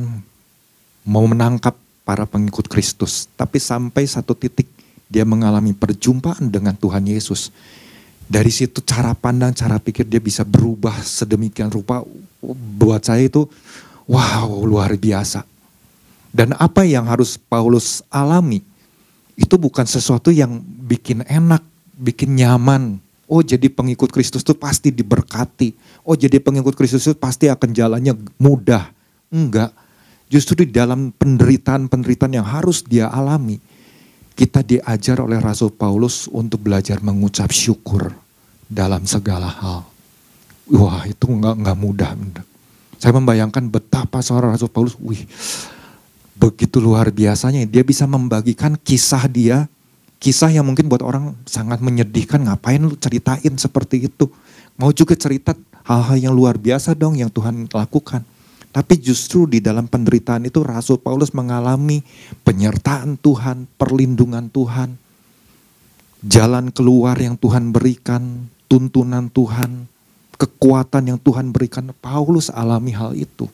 mau 1.02 1.26
menangkap 1.26 1.74
para 2.02 2.26
pengikut 2.26 2.66
Kristus, 2.66 3.30
tapi 3.38 3.58
sampai 3.62 4.06
satu 4.06 4.34
titik 4.34 4.66
dia 5.12 5.28
mengalami 5.28 5.76
perjumpaan 5.76 6.48
dengan 6.48 6.72
Tuhan 6.72 7.04
Yesus. 7.04 7.52
Dari 8.32 8.48
situ 8.48 8.80
cara 8.80 9.12
pandang, 9.12 9.52
cara 9.52 9.76
pikir 9.76 10.08
dia 10.08 10.22
bisa 10.22 10.40
berubah 10.40 10.96
sedemikian 11.04 11.68
rupa. 11.68 12.00
Buat 12.80 13.12
saya 13.12 13.28
itu 13.28 13.44
wow 14.06 14.48
luar 14.64 14.94
biasa. 14.96 15.44
Dan 16.32 16.56
apa 16.56 16.88
yang 16.88 17.04
harus 17.10 17.36
Paulus 17.36 18.00
alami 18.08 18.64
itu 19.36 19.54
bukan 19.60 19.84
sesuatu 19.84 20.32
yang 20.32 20.60
bikin 20.64 21.24
enak, 21.28 21.60
bikin 21.96 22.36
nyaman, 22.36 23.00
oh 23.32 23.40
jadi 23.40 23.72
pengikut 23.72 24.12
Kristus 24.12 24.44
itu 24.44 24.52
pasti 24.52 24.92
diberkati. 24.92 25.72
Oh 26.04 26.12
jadi 26.12 26.36
pengikut 26.36 26.76
Kristus 26.76 27.08
itu 27.08 27.16
pasti 27.16 27.48
akan 27.48 27.72
jalannya 27.72 28.12
mudah. 28.36 28.92
Enggak. 29.32 29.72
Justru 30.28 30.68
di 30.68 30.72
dalam 30.72 31.12
penderitaan-penderitaan 31.16 32.36
yang 32.36 32.44
harus 32.44 32.84
dia 32.84 33.08
alami. 33.08 33.56
Kita 34.32 34.64
diajar 34.64 35.20
oleh 35.20 35.36
Rasul 35.40 35.72
Paulus 35.76 36.24
untuk 36.28 36.64
belajar 36.64 37.04
mengucap 37.04 37.52
syukur 37.52 38.12
dalam 38.64 39.04
segala 39.04 39.48
hal. 39.48 39.84
Wah 40.72 41.04
itu 41.04 41.28
enggak, 41.28 41.56
enggak 41.60 41.76
mudah. 41.76 42.10
Saya 43.02 43.18
membayangkan 43.18 43.66
betapa 43.66 44.22
seorang 44.22 44.54
Rasul 44.54 44.70
Paulus, 44.70 44.94
wih 45.02 45.26
begitu 46.38 46.78
luar 46.78 47.10
biasanya. 47.10 47.66
Dia 47.66 47.82
bisa 47.82 48.06
membagikan 48.06 48.78
kisah 48.78 49.26
dia 49.26 49.66
Kisah 50.22 50.54
yang 50.54 50.62
mungkin 50.62 50.86
buat 50.86 51.02
orang 51.02 51.34
sangat 51.50 51.82
menyedihkan, 51.82 52.46
ngapain 52.46 52.78
lu 52.78 52.94
ceritain 52.94 53.58
seperti 53.58 54.06
itu. 54.06 54.30
Mau 54.78 54.94
juga 54.94 55.18
cerita 55.18 55.50
hal-hal 55.82 56.30
yang 56.30 56.34
luar 56.38 56.62
biasa 56.62 56.94
dong 56.94 57.18
yang 57.18 57.26
Tuhan 57.26 57.66
lakukan. 57.66 58.22
Tapi 58.70 59.02
justru 59.02 59.50
di 59.50 59.58
dalam 59.58 59.90
penderitaan 59.90 60.46
itu 60.46 60.62
Rasul 60.62 61.02
Paulus 61.02 61.34
mengalami 61.34 62.06
penyertaan 62.46 63.18
Tuhan, 63.18 63.66
perlindungan 63.74 64.46
Tuhan. 64.46 64.94
Jalan 66.22 66.70
keluar 66.70 67.18
yang 67.18 67.34
Tuhan 67.34 67.74
berikan, 67.74 68.46
tuntunan 68.70 69.26
Tuhan, 69.26 69.90
kekuatan 70.42 71.14
yang 71.14 71.18
Tuhan 71.22 71.54
berikan. 71.54 71.94
Paulus 72.02 72.50
alami 72.50 72.90
hal 72.90 73.14
itu. 73.14 73.46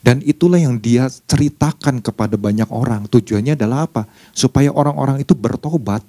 Dan 0.00 0.24
itulah 0.24 0.56
yang 0.56 0.80
dia 0.80 1.10
ceritakan 1.10 2.00
kepada 2.00 2.40
banyak 2.40 2.70
orang. 2.72 3.04
Tujuannya 3.10 3.58
adalah 3.58 3.84
apa? 3.84 4.08
Supaya 4.32 4.72
orang-orang 4.72 5.20
itu 5.20 5.36
bertobat. 5.36 6.00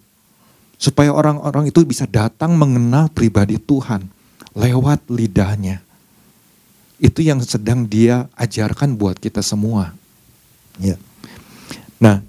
Supaya 0.77 1.11
orang-orang 1.11 1.73
itu 1.73 1.81
bisa 1.83 2.05
datang 2.05 2.53
mengenal 2.55 3.09
pribadi 3.09 3.57
Tuhan 3.57 4.05
lewat 4.53 5.09
lidahnya. 5.09 5.81
Itu 7.01 7.25
yang 7.25 7.41
sedang 7.41 7.89
dia 7.89 8.29
ajarkan 8.37 8.93
buat 8.95 9.17
kita 9.17 9.41
semua. 9.41 9.97
Ya. 10.77 10.95
Nah, 11.97 12.21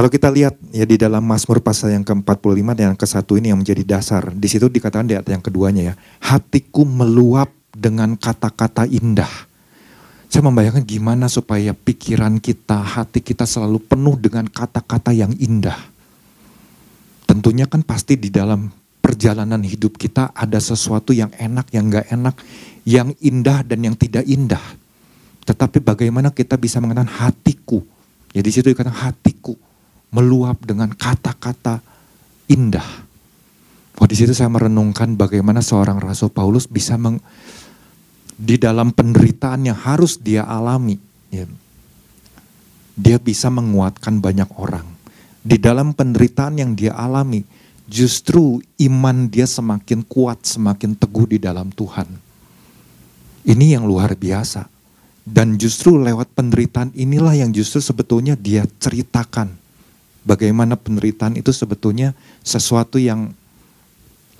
kalau 0.00 0.08
kita 0.08 0.32
lihat 0.32 0.56
ya 0.72 0.88
di 0.88 0.96
dalam 0.96 1.20
Mazmur 1.20 1.60
pasal 1.60 1.92
yang 1.92 2.08
ke-45 2.08 2.72
dan 2.72 2.84
yang 2.88 2.96
ke-1 2.96 3.20
ini 3.36 3.46
yang 3.52 3.60
menjadi 3.60 3.84
dasar. 3.84 4.32
Di 4.32 4.48
situ 4.48 4.72
dikatakan 4.72 5.04
di 5.04 5.12
ayat 5.12 5.28
yang 5.28 5.44
keduanya 5.44 5.92
ya. 5.92 5.94
Hatiku 6.24 6.88
meluap 6.88 7.52
dengan 7.76 8.16
kata-kata 8.16 8.88
indah 8.88 9.28
saya 10.32 10.40
membayangkan 10.48 10.88
gimana 10.88 11.28
supaya 11.28 11.76
pikiran 11.76 12.40
kita, 12.40 12.80
hati 12.80 13.20
kita 13.20 13.44
selalu 13.44 13.76
penuh 13.76 14.16
dengan 14.16 14.48
kata-kata 14.48 15.12
yang 15.12 15.36
indah. 15.36 15.76
Tentunya 17.28 17.68
kan 17.68 17.84
pasti 17.84 18.16
di 18.16 18.32
dalam 18.32 18.72
perjalanan 19.04 19.60
hidup 19.60 20.00
kita 20.00 20.32
ada 20.32 20.56
sesuatu 20.56 21.12
yang 21.12 21.28
enak, 21.36 21.68
yang 21.76 21.92
gak 21.92 22.08
enak, 22.08 22.40
yang 22.88 23.12
indah 23.20 23.68
dan 23.68 23.84
yang 23.84 23.98
tidak 24.00 24.24
indah. 24.24 24.62
Tetapi 25.44 25.84
bagaimana 25.84 26.32
kita 26.32 26.56
bisa 26.56 26.80
mengatakan 26.80 27.10
hatiku, 27.10 27.84
ya 28.32 28.40
di 28.40 28.48
situ 28.48 28.72
dikatakan 28.72 29.10
hatiku 29.10 29.58
meluap 30.10 30.62
dengan 30.66 30.90
kata-kata 30.90 31.82
indah. 32.50 33.06
Wah 34.00 34.08
di 34.08 34.16
situ 34.16 34.32
saya 34.32 34.50
merenungkan 34.50 35.14
bagaimana 35.14 35.60
seorang 35.60 36.00
Rasul 36.00 36.32
Paulus 36.32 36.66
bisa 36.66 36.96
meng, 36.96 37.20
di 38.40 38.56
dalam 38.56 38.90
penderitaan 38.96 39.68
yang 39.68 39.76
harus 39.76 40.16
dia 40.16 40.48
alami, 40.48 40.96
ya, 41.28 41.44
dia 42.96 43.20
bisa 43.20 43.52
menguatkan 43.52 44.18
banyak 44.24 44.48
orang. 44.56 44.88
Di 45.40 45.60
dalam 45.60 45.92
penderitaan 45.92 46.56
yang 46.56 46.72
dia 46.72 46.96
alami, 46.96 47.44
justru 47.84 48.64
iman 48.80 49.28
dia 49.28 49.44
semakin 49.44 50.00
kuat, 50.04 50.48
semakin 50.48 50.96
teguh 50.96 51.36
di 51.36 51.38
dalam 51.40 51.68
Tuhan. 51.68 52.08
Ini 53.44 53.76
yang 53.76 53.84
luar 53.84 54.16
biasa. 54.16 54.68
Dan 55.20 55.60
justru 55.60 56.00
lewat 56.00 56.32
penderitaan 56.32 56.96
inilah 56.96 57.36
yang 57.36 57.52
justru 57.52 57.84
sebetulnya 57.84 58.34
dia 58.40 58.64
ceritakan. 58.80 59.59
Bagaimana 60.20 60.76
penderitaan 60.76 61.36
itu 61.40 61.48
sebetulnya 61.50 62.12
sesuatu 62.44 63.00
yang 63.00 63.32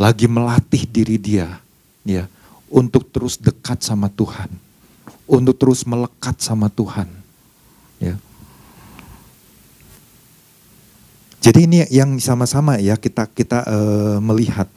lagi 0.00 0.25
melatih 0.25 0.84
diri 0.88 1.20
dia. 1.20 1.60
Ya, 2.00 2.28
untuk 2.72 3.12
terus 3.12 3.37
dekat 3.37 3.84
sama 3.84 4.08
Tuhan, 4.08 4.49
untuk 5.28 5.56
terus 5.60 5.84
melekat 5.84 6.40
sama 6.40 6.72
Tuhan. 6.72 7.08
Ya. 8.00 8.16
Jadi 11.40 11.64
ini 11.64 11.84
yang 11.88 12.16
sama-sama 12.20 12.76
ya 12.80 13.00
kita 13.00 13.28
kita 13.28 13.64
uh, 13.64 14.18
melihat 14.20 14.68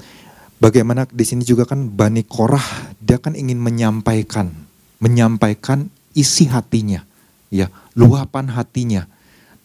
bagaimana 0.63 1.03
di 1.12 1.27
sini 1.27 1.43
juga 1.43 1.67
kan 1.67 1.91
Bani 1.91 2.24
Korah 2.24 2.95
dia 3.03 3.19
kan 3.19 3.36
ingin 3.36 3.60
menyampaikan 3.60 4.48
menyampaikan 5.03 5.91
isi 6.15 6.48
hatinya 6.48 7.03
ya 7.51 7.67
luapan 8.00 8.48
hatinya 8.48 9.03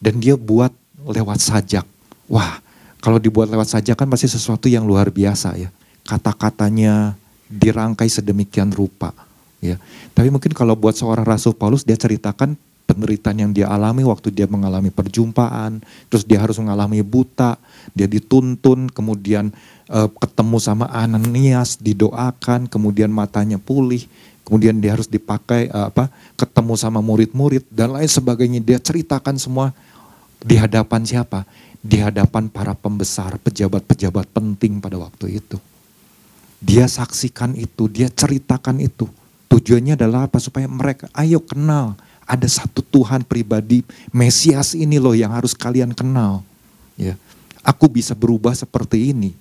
dan 0.03 0.19
dia 0.19 0.35
buat 0.35 0.75
lewat 1.07 1.39
sajak 1.39 1.85
wah 2.27 2.59
kalau 2.99 3.21
dibuat 3.21 3.47
lewat 3.47 3.71
sajak 3.71 3.95
kan 3.95 4.07
pasti 4.11 4.27
sesuatu 4.27 4.67
yang 4.67 4.83
luar 4.83 5.07
biasa 5.13 5.55
ya 5.55 5.69
kata-katanya 6.03 7.15
dirangkai 7.49 8.09
sedemikian 8.09 8.69
rupa 8.73 9.13
ya. 9.63 9.75
Tapi 10.15 10.29
mungkin 10.31 10.51
kalau 10.55 10.75
buat 10.75 10.95
seorang 10.95 11.23
Rasul 11.23 11.55
Paulus 11.55 11.83
dia 11.83 11.95
ceritakan 11.95 12.55
penderitaan 12.89 13.37
yang 13.37 13.51
dia 13.53 13.69
alami 13.69 14.01
waktu 14.01 14.33
dia 14.33 14.49
mengalami 14.49 14.89
perjumpaan, 14.89 15.77
terus 16.09 16.25
dia 16.25 16.41
harus 16.41 16.57
mengalami 16.57 17.05
buta, 17.05 17.61
dia 17.93 18.09
dituntun, 18.09 18.89
kemudian 18.89 19.53
uh, 19.93 20.09
ketemu 20.09 20.57
sama 20.57 20.89
Ananias, 20.89 21.77
didoakan, 21.77 22.65
kemudian 22.65 23.13
matanya 23.13 23.61
pulih, 23.61 24.09
kemudian 24.41 24.81
dia 24.81 24.97
harus 24.97 25.05
dipakai 25.05 25.69
uh, 25.69 25.93
apa? 25.93 26.09
ketemu 26.33 26.73
sama 26.81 26.97
murid-murid 27.05 27.61
dan 27.69 27.93
lain 27.93 28.09
sebagainya. 28.09 28.57
Dia 28.57 28.81
ceritakan 28.81 29.37
semua 29.37 29.69
di 30.39 30.55
hadapan 30.55 31.03
siapa? 31.03 31.43
Di 31.79 31.99
hadapan 31.99 32.51
para 32.51 32.75
pembesar, 32.75 33.39
pejabat-pejabat 33.39 34.31
penting 34.31 34.83
pada 34.83 34.99
waktu 34.99 35.39
itu. 35.39 35.59
Dia 36.59 36.87
saksikan 36.87 37.55
itu, 37.55 37.87
dia 37.87 38.11
ceritakan 38.11 38.83
itu. 38.83 39.07
Tujuannya 39.47 39.95
adalah 39.95 40.27
apa? 40.27 40.39
Supaya 40.43 40.67
mereka, 40.67 41.07
ayo 41.15 41.39
kenal. 41.39 41.95
Ada 42.27 42.63
satu 42.63 42.83
Tuhan 42.83 43.23
pribadi, 43.23 43.81
Mesias 44.11 44.75
ini 44.75 44.99
loh 44.99 45.15
yang 45.15 45.31
harus 45.31 45.55
kalian 45.55 45.95
kenal. 45.95 46.43
Ya, 46.99 47.15
Aku 47.63 47.87
bisa 47.87 48.11
berubah 48.11 48.51
seperti 48.55 49.15
ini. 49.15 49.31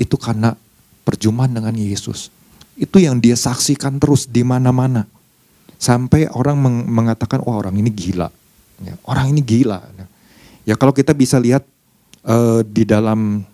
Itu 0.00 0.16
karena 0.16 0.56
perjumpaan 1.04 1.52
dengan 1.52 1.76
Yesus. 1.76 2.32
Itu 2.80 2.96
yang 2.96 3.20
dia 3.20 3.36
saksikan 3.36 4.00
terus 4.00 4.24
di 4.24 4.40
mana-mana. 4.40 5.04
Sampai 5.78 6.26
orang 6.32 6.58
meng 6.58 6.76
mengatakan, 6.90 7.44
wah 7.44 7.60
orang 7.60 7.76
ini 7.76 7.92
gila. 7.92 8.32
Ya, 8.82 8.96
orang 9.04 9.36
ini 9.36 9.40
gila. 9.44 9.84
Ya 9.94 10.06
kalau 10.76 10.92
kita 10.92 11.16
bisa 11.16 11.40
lihat 11.40 11.64
uh, 12.26 12.60
di 12.66 12.84
dalam 12.84 13.46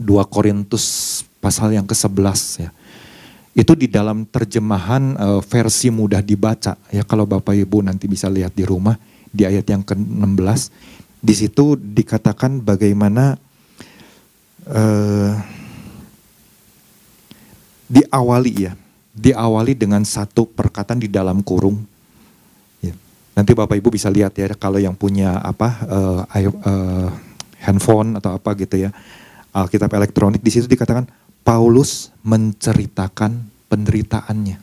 2 0.00 0.06
Korintus 0.32 1.20
pasal 1.38 1.76
yang 1.76 1.86
ke-11 1.86 2.40
ya. 2.64 2.70
Itu 3.50 3.74
di 3.74 3.90
dalam 3.90 4.24
terjemahan 4.24 5.18
uh, 5.18 5.40
versi 5.42 5.90
mudah 5.90 6.22
dibaca. 6.22 6.78
Ya 6.88 7.02
kalau 7.04 7.26
Bapak 7.26 7.52
Ibu 7.54 7.82
nanti 7.84 8.06
bisa 8.06 8.30
lihat 8.30 8.56
di 8.56 8.64
rumah 8.64 8.96
di 9.30 9.46
ayat 9.46 9.66
yang 9.68 9.82
ke-16 9.86 10.70
di 11.20 11.34
situ 11.36 11.76
dikatakan 11.76 12.64
bagaimana 12.64 13.36
uh, 14.64 15.32
diawali 17.92 18.52
ya, 18.56 18.72
diawali 19.12 19.76
dengan 19.76 20.00
satu 20.00 20.48
perkataan 20.48 21.04
di 21.04 21.12
dalam 21.12 21.44
kurung. 21.44 21.84
Nanti 23.34 23.54
Bapak 23.54 23.78
Ibu 23.78 23.94
bisa 23.94 24.10
lihat 24.10 24.34
ya 24.36 24.50
kalau 24.58 24.82
yang 24.82 24.98
punya 24.98 25.38
apa 25.38 25.68
uh, 25.86 26.22
uh, 26.26 27.08
handphone 27.62 28.18
atau 28.18 28.36
apa 28.36 28.52
gitu 28.58 28.88
ya, 28.88 28.90
Alkitab 29.54 29.90
elektronik 29.94 30.42
di 30.42 30.50
situ 30.50 30.66
dikatakan 30.66 31.06
Paulus 31.46 32.10
menceritakan 32.26 33.48
penderitaannya. 33.70 34.58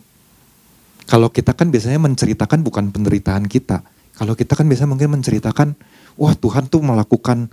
Kalau 1.08 1.32
kita 1.32 1.56
kan 1.56 1.72
biasanya 1.72 2.04
menceritakan 2.04 2.60
bukan 2.68 2.92
penderitaan 2.92 3.48
kita. 3.48 3.80
Kalau 4.18 4.36
kita 4.36 4.60
kan 4.60 4.68
biasanya 4.68 4.92
mungkin 4.92 5.16
menceritakan, 5.16 5.78
wah 6.20 6.36
Tuhan 6.36 6.68
tuh 6.68 6.84
melakukan 6.84 7.48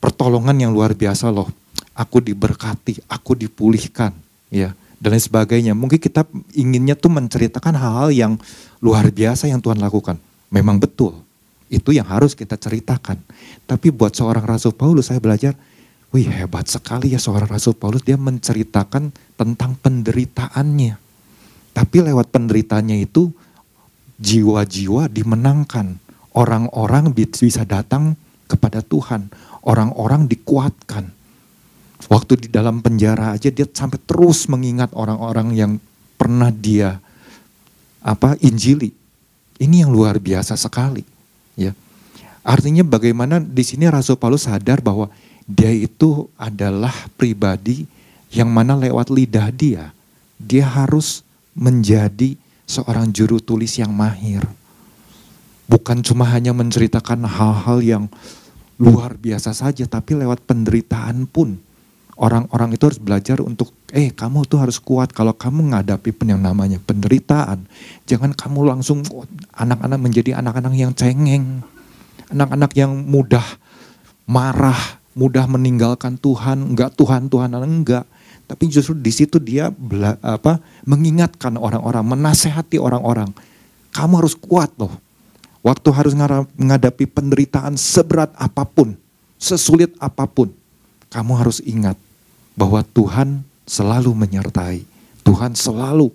pertolongan 0.00 0.56
yang 0.56 0.72
luar 0.72 0.96
biasa 0.96 1.28
loh. 1.28 1.50
Aku 1.92 2.24
diberkati, 2.24 3.04
aku 3.08 3.36
dipulihkan, 3.36 4.12
ya 4.48 4.72
dan 5.00 5.12
lain 5.12 5.22
sebagainya. 5.22 5.72
Mungkin 5.76 6.00
kita 6.00 6.24
inginnya 6.56 6.96
tuh 6.96 7.12
menceritakan 7.12 7.74
hal-hal 7.76 8.10
yang 8.12 8.32
luar 8.80 9.08
biasa 9.12 9.48
yang 9.48 9.60
Tuhan 9.60 9.80
lakukan. 9.80 10.16
Memang 10.56 10.80
betul, 10.80 11.20
itu 11.68 11.92
yang 11.92 12.08
harus 12.08 12.32
kita 12.32 12.56
ceritakan. 12.56 13.20
Tapi 13.68 13.92
buat 13.92 14.16
seorang 14.16 14.48
Rasul 14.48 14.72
Paulus 14.72 15.12
saya 15.12 15.20
belajar, 15.20 15.52
wih 16.16 16.24
hebat 16.24 16.64
sekali 16.64 17.12
ya 17.12 17.20
seorang 17.20 17.52
Rasul 17.52 17.76
Paulus 17.76 18.00
dia 18.00 18.16
menceritakan 18.16 19.12
tentang 19.36 19.76
penderitaannya. 19.76 20.96
Tapi 21.76 21.96
lewat 22.00 22.32
penderitaannya 22.32 23.04
itu 23.04 23.28
jiwa-jiwa 24.16 25.12
dimenangkan. 25.12 26.00
Orang-orang 26.32 27.12
bisa 27.12 27.68
datang 27.68 28.16
kepada 28.48 28.80
Tuhan. 28.80 29.28
Orang-orang 29.60 30.24
dikuatkan 30.24 31.12
Waktu 32.06 32.46
di 32.46 32.48
dalam 32.52 32.84
penjara 32.84 33.34
aja 33.34 33.48
dia 33.48 33.64
sampai 33.64 33.96
terus 34.04 34.46
mengingat 34.52 34.92
orang-orang 34.92 35.56
yang 35.56 35.72
pernah 36.20 36.52
dia 36.52 37.00
apa 38.04 38.36
injili. 38.44 38.92
Ini 39.56 39.86
yang 39.86 39.90
luar 39.92 40.20
biasa 40.20 40.54
sekali, 40.56 41.02
ya. 41.56 41.72
Artinya 42.46 42.86
bagaimana 42.86 43.42
di 43.42 43.64
sini 43.66 43.88
Rasul 43.90 44.14
Paulus 44.20 44.46
sadar 44.46 44.78
bahwa 44.78 45.10
dia 45.48 45.72
itu 45.72 46.30
adalah 46.38 46.94
pribadi 47.18 47.88
yang 48.30 48.52
mana 48.52 48.78
lewat 48.78 49.10
lidah 49.10 49.50
dia, 49.50 49.90
dia 50.38 50.66
harus 50.66 51.26
menjadi 51.56 52.36
seorang 52.68 53.10
juru 53.10 53.40
tulis 53.40 53.74
yang 53.80 53.90
mahir. 53.90 54.44
Bukan 55.66 56.04
cuma 56.06 56.28
hanya 56.30 56.54
menceritakan 56.54 57.26
hal-hal 57.26 57.78
yang 57.82 58.04
luar 58.78 59.16
biasa 59.18 59.56
saja, 59.56 59.88
tapi 59.88 60.14
lewat 60.14 60.44
penderitaan 60.46 61.26
pun 61.26 61.58
orang-orang 62.16 62.74
itu 62.74 62.88
harus 62.88 63.00
belajar 63.00 63.44
untuk 63.44 63.70
eh 63.92 64.08
kamu 64.08 64.48
tuh 64.48 64.58
harus 64.58 64.80
kuat 64.80 65.12
kalau 65.12 65.36
kamu 65.36 65.70
menghadapi 65.70 66.10
yang 66.24 66.40
namanya 66.40 66.80
penderitaan. 66.82 67.68
Jangan 68.08 68.32
kamu 68.32 68.72
langsung 68.72 69.04
anak-anak 69.52 70.00
menjadi 70.00 70.40
anak-anak 70.40 70.72
yang 70.74 70.92
cengeng. 70.96 71.60
Anak-anak 72.32 72.72
yang 72.74 72.90
mudah 73.06 73.44
marah, 74.26 74.98
mudah 75.14 75.46
meninggalkan 75.46 76.18
Tuhan, 76.18 76.74
enggak 76.74 76.96
Tuhan 76.98 77.30
Tuhan 77.30 77.54
enggak. 77.54 78.04
Tapi 78.46 78.64
justru 78.70 78.98
di 78.98 79.12
situ 79.14 79.38
dia 79.38 79.70
apa 80.24 80.58
mengingatkan 80.88 81.54
orang-orang, 81.60 82.02
menasehati 82.02 82.80
orang-orang. 82.80 83.30
Kamu 83.94 84.24
harus 84.24 84.34
kuat 84.34 84.72
loh. 84.80 84.92
Waktu 85.62 85.88
harus 85.90 86.14
menghadapi 86.14 87.10
penderitaan 87.10 87.74
seberat 87.74 88.30
apa 88.38 88.62
pun, 88.62 88.94
sesulit 89.34 89.90
apa 89.98 90.22
pun, 90.30 90.54
kamu 91.10 91.32
harus 91.34 91.58
ingat 91.66 91.98
bahwa 92.56 92.80
Tuhan 92.82 93.44
selalu 93.68 94.16
menyertai. 94.16 94.82
Tuhan 95.22 95.52
selalu 95.52 96.08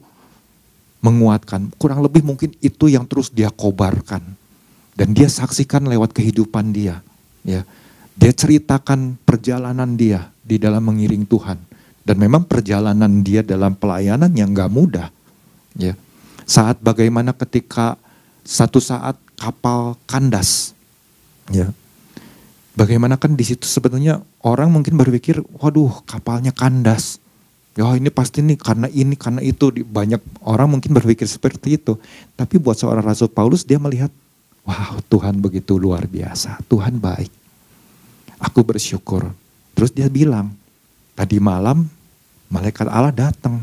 menguatkan. 1.06 1.70
Kurang 1.78 2.02
lebih 2.02 2.26
mungkin 2.26 2.52
itu 2.60 2.90
yang 2.90 3.06
terus 3.06 3.30
dia 3.30 3.54
kobarkan. 3.54 4.26
Dan 4.98 5.14
dia 5.16 5.30
saksikan 5.30 5.86
lewat 5.88 6.12
kehidupan 6.12 6.74
dia. 6.74 7.00
Ya, 7.42 7.64
Dia 8.18 8.34
ceritakan 8.36 9.18
perjalanan 9.24 9.96
dia 9.96 10.30
di 10.44 10.60
dalam 10.60 10.84
mengiring 10.84 11.24
Tuhan. 11.26 11.58
Dan 12.02 12.18
memang 12.18 12.46
perjalanan 12.50 13.22
dia 13.22 13.46
dalam 13.46 13.78
pelayanan 13.78 14.30
yang 14.34 14.52
gak 14.52 14.74
mudah. 14.74 15.08
Ya. 15.78 15.94
Saat 16.50 16.82
bagaimana 16.82 17.32
ketika 17.32 17.96
satu 18.42 18.82
saat 18.82 19.16
kapal 19.38 19.98
kandas. 20.10 20.74
Ya, 21.50 21.74
Bagaimana 22.72 23.20
kan 23.20 23.36
di 23.36 23.44
situ 23.44 23.68
sebetulnya 23.68 24.24
orang 24.48 24.72
mungkin 24.72 24.96
berpikir, 24.96 25.44
waduh 25.60 25.92
kapalnya 26.08 26.56
kandas. 26.56 27.20
Ya 27.76 27.88
ini 27.96 28.08
pasti 28.12 28.44
nih 28.44 28.60
karena 28.60 28.88
ini, 28.92 29.16
karena 29.20 29.44
itu. 29.44 29.72
Banyak 29.72 30.44
orang 30.44 30.72
mungkin 30.72 30.96
berpikir 30.96 31.28
seperti 31.28 31.76
itu. 31.76 32.00
Tapi 32.40 32.56
buat 32.60 32.80
seorang 32.80 33.04
Rasul 33.04 33.28
Paulus 33.28 33.68
dia 33.68 33.80
melihat, 33.80 34.12
wow 34.64 35.00
Tuhan 35.08 35.40
begitu 35.44 35.76
luar 35.76 36.08
biasa, 36.08 36.64
Tuhan 36.68 37.00
baik. 37.00 37.32
Aku 38.40 38.64
bersyukur. 38.64 39.32
Terus 39.76 39.92
dia 39.92 40.08
bilang, 40.08 40.52
tadi 41.16 41.40
malam 41.44 41.88
malaikat 42.52 42.88
Allah 42.88 43.12
datang, 43.12 43.60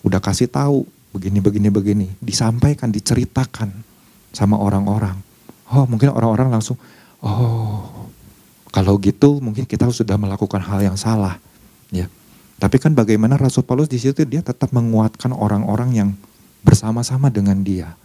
udah 0.00 0.20
kasih 0.20 0.48
tahu 0.48 0.84
begini, 1.12 1.40
begini, 1.44 1.68
begini. 1.68 2.06
Disampaikan, 2.20 2.88
diceritakan 2.88 3.72
sama 4.32 4.60
orang-orang. 4.60 5.16
Oh 5.72 5.84
mungkin 5.88 6.12
orang-orang 6.12 6.52
langsung, 6.52 6.76
oh 7.24 8.08
kalau 8.76 9.00
gitu 9.00 9.40
mungkin 9.40 9.64
kita 9.64 9.88
sudah 9.88 10.20
melakukan 10.20 10.60
hal 10.60 10.84
yang 10.84 11.00
salah, 11.00 11.40
ya. 11.88 12.12
Tapi 12.60 12.76
kan 12.76 12.92
bagaimana 12.92 13.40
Rasul 13.40 13.64
Paulus 13.64 13.88
di 13.88 13.96
situ 13.96 14.20
dia 14.28 14.44
tetap 14.44 14.68
menguatkan 14.68 15.32
orang-orang 15.32 15.96
yang 15.96 16.10
bersama-sama 16.60 17.32
dengan 17.32 17.56
dia. 17.64 17.96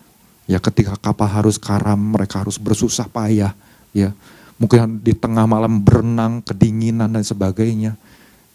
Ya 0.48 0.64
ketika 0.64 0.96
kapal 0.96 1.28
harus 1.28 1.60
karam, 1.60 2.00
mereka 2.00 2.40
harus 2.40 2.56
bersusah 2.56 3.12
payah, 3.12 3.52
ya. 3.92 4.16
Mungkin 4.64 5.04
di 5.04 5.12
tengah 5.12 5.44
malam 5.44 5.84
berenang, 5.84 6.40
kedinginan 6.40 7.20
dan 7.20 7.24
sebagainya, 7.28 8.00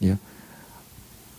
ya. 0.01 0.17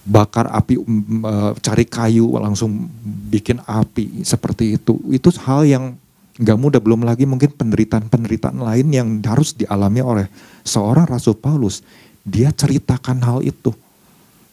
Bakar 0.06 0.54
api, 0.54 0.78
e, 0.78 1.34
cari 1.58 1.86
kayu 1.90 2.38
langsung 2.38 2.86
bikin 3.34 3.66
api 3.66 4.22
seperti 4.22 4.78
itu. 4.78 5.02
Itu 5.10 5.34
hal 5.42 5.66
yang 5.66 5.98
nggak 6.38 6.58
mudah 6.58 6.80
belum 6.82 7.02
lagi 7.02 7.26
mungkin 7.26 7.50
penderitaan-penderitaan 7.50 8.62
lain 8.62 8.88
yang 8.94 9.08
harus 9.26 9.58
dialami 9.58 10.02
oleh 10.06 10.26
seorang 10.62 11.10
Rasul 11.10 11.34
Paulus. 11.38 11.82
Dia 12.22 12.54
ceritakan 12.54 13.24
hal 13.26 13.40
itu. 13.42 13.74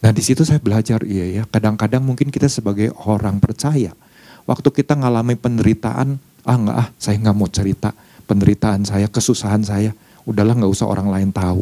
Nah 0.01 0.12
di 0.12 0.23
situ 0.25 0.44
saya 0.44 0.61
belajar 0.61 1.01
iya 1.05 1.40
ya 1.40 1.42
kadang-kadang 1.49 2.05
mungkin 2.05 2.29
kita 2.29 2.49
sebagai 2.49 2.92
orang 3.09 3.40
percaya 3.40 3.97
waktu 4.44 4.68
kita 4.68 5.01
ngalami 5.01 5.33
penderitaan 5.33 6.20
ah 6.44 6.57
nggak 6.61 6.77
ah 6.77 6.88
saya 7.01 7.16
nggak 7.25 7.37
mau 7.37 7.49
cerita 7.49 7.92
penderitaan 8.25 8.85
saya 8.88 9.07
kesusahan 9.09 9.64
saya. 9.64 9.92
Udahlah 10.25 10.57
nggak 10.57 10.73
usah 10.73 10.88
orang 10.88 11.12
lain 11.12 11.31
tahu. 11.37 11.61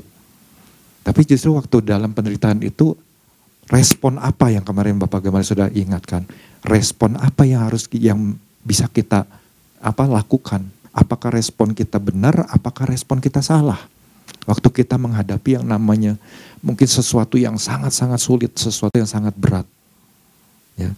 Tapi 1.02 1.20
justru 1.26 1.58
waktu 1.58 1.82
dalam 1.82 2.14
penderitaan 2.14 2.62
itu 2.62 2.94
respon 3.66 4.22
apa 4.22 4.54
yang 4.54 4.62
kemarin 4.62 5.02
Bapak 5.02 5.26
Gamal 5.26 5.42
sudah 5.42 5.66
ingatkan? 5.74 6.22
Respon 6.62 7.18
apa 7.18 7.42
yang 7.42 7.66
harus 7.66 7.90
yang 7.98 8.38
bisa 8.62 8.86
kita 8.86 9.26
apa 9.82 10.06
lakukan. 10.06 10.62
Apakah 10.94 11.34
respon 11.34 11.74
kita 11.74 11.98
benar, 11.98 12.46
apakah 12.52 12.86
respon 12.86 13.18
kita 13.18 13.42
salah. 13.42 13.80
Waktu 14.46 14.68
kita 14.70 14.94
menghadapi 14.96 15.58
yang 15.58 15.66
namanya 15.66 16.14
mungkin 16.62 16.86
sesuatu 16.86 17.34
yang 17.34 17.58
sangat-sangat 17.58 18.20
sulit, 18.22 18.52
sesuatu 18.54 18.94
yang 18.94 19.08
sangat 19.08 19.34
berat. 19.34 19.66
Ya. 20.78 20.94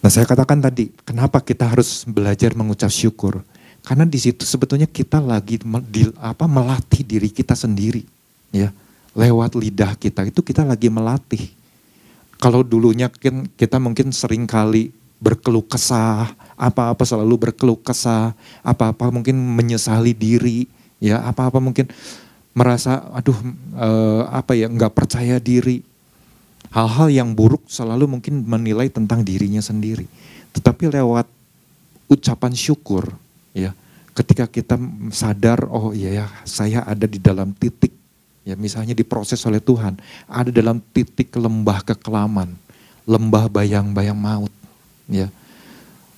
Nah 0.00 0.08
saya 0.08 0.24
katakan 0.24 0.64
tadi, 0.64 0.88
kenapa 1.04 1.44
kita 1.44 1.68
harus 1.68 2.08
belajar 2.08 2.56
mengucap 2.56 2.88
syukur? 2.88 3.44
Karena 3.84 4.08
di 4.08 4.16
situ 4.16 4.48
sebetulnya 4.48 4.88
kita 4.88 5.20
lagi 5.20 5.60
apa, 6.20 6.44
melatih 6.48 7.04
diri 7.04 7.28
kita 7.28 7.52
sendiri, 7.52 8.04
ya 8.52 8.72
lewat 9.14 9.58
lidah 9.58 9.98
kita 9.98 10.22
itu 10.30 10.38
kita 10.38 10.62
lagi 10.62 10.86
melatih 10.86 11.50
kalau 12.40 12.64
dulunya 12.64 13.12
kan 13.12 13.46
kita 13.54 13.76
mungkin 13.76 14.10
sering 14.16 14.48
kali 14.48 14.90
berkeluh 15.20 15.62
kesah, 15.68 16.32
apa-apa 16.56 17.04
selalu 17.04 17.48
berkeluh 17.48 17.76
kesah, 17.76 18.32
apa-apa 18.64 19.12
mungkin 19.12 19.36
menyesali 19.36 20.16
diri, 20.16 20.64
ya 20.96 21.20
apa-apa 21.20 21.60
mungkin 21.60 21.92
merasa 22.56 23.04
aduh 23.12 23.36
uh, 23.76 24.24
apa 24.32 24.56
ya 24.56 24.66
nggak 24.72 24.96
percaya 24.96 25.36
diri. 25.36 25.84
Hal-hal 26.72 27.10
yang 27.12 27.36
buruk 27.36 27.66
selalu 27.68 28.06
mungkin 28.06 28.46
menilai 28.46 28.88
tentang 28.88 29.26
dirinya 29.26 29.60
sendiri. 29.60 30.06
Tetapi 30.54 30.86
lewat 30.88 31.26
ucapan 32.10 32.52
syukur 32.56 33.14
ya 33.54 33.70
ketika 34.14 34.50
kita 34.50 34.74
sadar 35.14 35.66
oh 35.70 35.94
iya 35.94 36.24
ya 36.24 36.26
saya 36.42 36.82
ada 36.82 37.06
di 37.06 37.22
dalam 37.22 37.54
titik 37.54 37.94
ya 38.46 38.56
misalnya 38.56 38.96
diproses 38.96 39.40
oleh 39.44 39.60
Tuhan 39.60 40.00
ada 40.26 40.48
dalam 40.48 40.80
titik 40.92 41.36
lembah 41.36 41.84
kekelaman 41.84 42.56
lembah 43.08 43.50
bayang-bayang 43.50 44.16
maut 44.16 44.52
ya. 45.10 45.26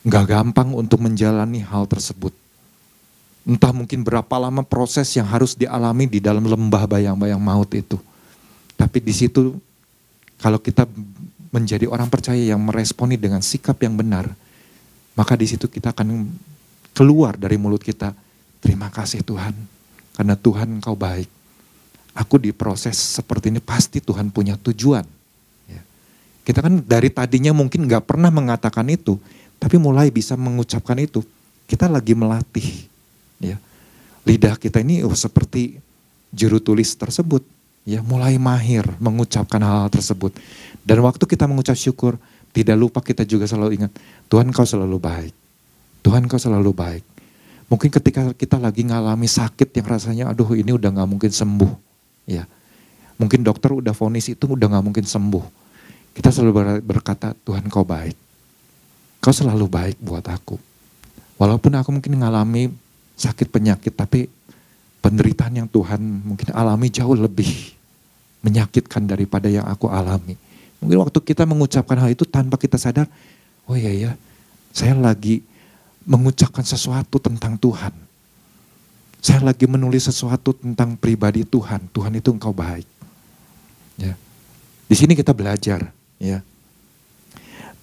Nggak 0.02 0.24
gampang 0.35 0.74
untuk 0.74 0.98
menjalani 0.98 1.62
hal 1.62 1.87
tersebut. 1.87 2.35
Entah 3.46 3.70
mungkin 3.70 4.02
berapa 4.02 4.35
lama 4.38 4.66
proses 4.66 5.06
yang 5.14 5.30
harus 5.30 5.54
dialami 5.54 6.11
di 6.11 6.18
dalam 6.18 6.42
lembah 6.42 6.90
bayang-bayang 6.90 7.38
maut 7.38 7.70
itu. 7.70 7.98
Tapi 8.74 8.98
di 8.98 9.14
situ 9.14 9.54
kalau 10.42 10.58
kita 10.58 10.90
menjadi 11.54 11.87
orang 11.87 12.11
percaya 12.11 12.38
yang 12.38 12.58
meresponi 12.58 13.14
dengan 13.14 13.38
sikap 13.38 13.78
yang 13.78 13.94
benar 13.94 14.26
maka 15.12 15.37
di 15.37 15.44
situ 15.44 15.68
kita 15.68 15.92
akan 15.92 16.24
keluar 16.96 17.37
dari 17.37 17.61
mulut 17.61 17.85
kita, 17.85 18.16
terima 18.64 18.88
kasih 18.88 19.20
Tuhan, 19.20 19.52
karena 20.16 20.35
Tuhan 20.37 20.80
engkau 20.80 20.96
baik. 20.96 21.28
Aku 22.12 22.37
diproses 22.37 22.96
seperti 22.96 23.48
ini 23.48 23.61
pasti 23.61 24.01
Tuhan 24.01 24.29
punya 24.29 24.61
tujuan. 24.61 25.05
Ya. 25.64 25.81
Kita 26.44 26.61
kan 26.61 26.85
dari 26.85 27.09
tadinya 27.09 27.57
mungkin 27.57 27.88
nggak 27.88 28.05
pernah 28.05 28.29
mengatakan 28.29 28.85
itu, 28.92 29.16
tapi 29.57 29.81
mulai 29.81 30.12
bisa 30.12 30.37
mengucapkan 30.37 31.01
itu. 31.01 31.25
Kita 31.64 31.88
lagi 31.88 32.12
melatih. 32.12 32.68
Ya. 33.40 33.57
Lidah 34.29 34.61
kita 34.61 34.85
ini 34.85 35.01
oh, 35.03 35.16
seperti 35.16 35.81
juru 36.31 36.61
tulis 36.61 36.92
tersebut. 36.94 37.42
Ya, 37.83 37.98
mulai 37.98 38.38
mahir 38.38 38.87
mengucapkan 39.03 39.59
hal-hal 39.59 39.90
tersebut. 39.90 40.31
Dan 40.87 41.03
waktu 41.03 41.27
kita 41.27 41.51
mengucap 41.51 41.75
syukur, 41.75 42.14
tidak 42.55 42.77
lupa 42.79 43.03
kita 43.03 43.27
juga 43.27 43.48
selalu 43.48 43.81
ingat, 43.81 43.92
Tuhan 44.31 44.53
kau 44.55 44.62
selalu 44.62 45.03
baik. 45.03 45.35
Tuhan 46.05 46.29
kau 46.31 46.38
selalu 46.38 46.70
baik. 46.70 47.05
Mungkin 47.72 47.88
ketika 47.88 48.37
kita 48.37 48.61
lagi 48.61 48.85
ngalami 48.85 49.25
sakit 49.25 49.72
yang 49.72 49.87
rasanya 49.88 50.25
aduh 50.29 50.53
ini 50.53 50.77
udah 50.77 50.92
gak 50.92 51.09
mungkin 51.09 51.33
sembuh. 51.33 51.91
Ya 52.26 52.46
Mungkin 53.22 53.46
dokter 53.46 53.70
udah 53.70 53.94
vonis 53.94 54.26
itu 54.35 54.50
udah 54.50 54.66
gak 54.66 54.82
mungkin 54.82 55.06
sembuh. 55.06 55.46
Kita 56.11 56.35
selalu 56.35 56.82
berkata 56.82 57.38
Tuhan 57.46 57.70
kau 57.70 57.87
baik. 57.87 58.18
Kau 59.22 59.30
selalu 59.30 59.70
baik 59.70 59.96
buat 60.02 60.26
aku. 60.26 60.58
Walaupun 61.38 61.70
aku 61.78 61.94
mungkin 61.94 62.18
ngalami 62.18 62.74
sakit 63.14 63.46
penyakit 63.46 63.94
tapi 63.94 64.26
penderitaan 64.98 65.54
yang 65.54 65.68
Tuhan 65.70 66.02
mungkin 66.02 66.50
alami 66.50 66.90
jauh 66.90 67.14
lebih 67.14 67.46
menyakitkan 68.42 69.06
daripada 69.06 69.46
yang 69.46 69.70
aku 69.70 69.87
alami. 69.87 70.35
Mungkin 70.82 71.06
waktu 71.06 71.18
kita 71.22 71.46
mengucapkan 71.46 72.02
hal 72.02 72.11
itu 72.11 72.26
tanpa 72.26 72.58
kita 72.58 72.74
sadar, 72.74 73.06
oh 73.70 73.78
iya 73.78 73.94
ya, 73.94 74.11
saya 74.74 74.98
lagi 74.98 75.46
mengucapkan 76.02 76.66
sesuatu 76.66 77.22
tentang 77.22 77.54
Tuhan. 77.54 77.94
Saya 79.22 79.38
lagi 79.38 79.70
menulis 79.70 80.11
sesuatu 80.11 80.50
tentang 80.50 80.98
pribadi 80.98 81.46
Tuhan. 81.46 81.87
Tuhan 81.94 82.18
itu 82.18 82.35
engkau 82.35 82.50
baik. 82.50 82.85
Ya. 83.94 84.18
Di 84.90 84.98
sini 84.98 85.14
kita 85.14 85.30
belajar, 85.30 85.94
ya. 86.18 86.42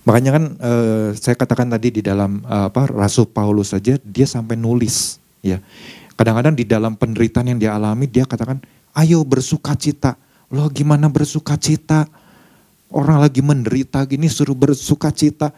Makanya 0.04 0.36
kan 0.36 0.44
eh, 0.60 1.08
saya 1.16 1.40
katakan 1.40 1.72
tadi 1.72 1.96
di 1.96 2.02
dalam 2.04 2.44
eh, 2.44 2.68
apa 2.68 2.92
Rasul 2.92 3.32
Paulus 3.32 3.72
saja 3.72 3.96
dia 4.04 4.28
sampai 4.28 4.60
nulis, 4.60 5.16
ya. 5.40 5.64
Kadang-kadang 6.20 6.60
di 6.60 6.68
dalam 6.68 7.00
penderitaan 7.00 7.56
yang 7.56 7.60
dia 7.64 7.72
alami 7.72 8.04
dia 8.04 8.28
katakan, 8.28 8.60
"Ayo 8.92 9.24
bersukacita." 9.24 10.20
Loh 10.52 10.68
gimana 10.68 11.08
bersukacita? 11.08 12.10
Orang 12.90 13.22
lagi 13.22 13.40
menderita 13.40 14.02
gini 14.10 14.26
suruh 14.28 14.58
bersuka 14.58 15.14
cita. 15.14 15.54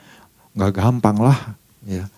Gak 0.52 0.78
gampang 0.78 1.16
lah. 1.16 1.56
Ya. 1.88 2.12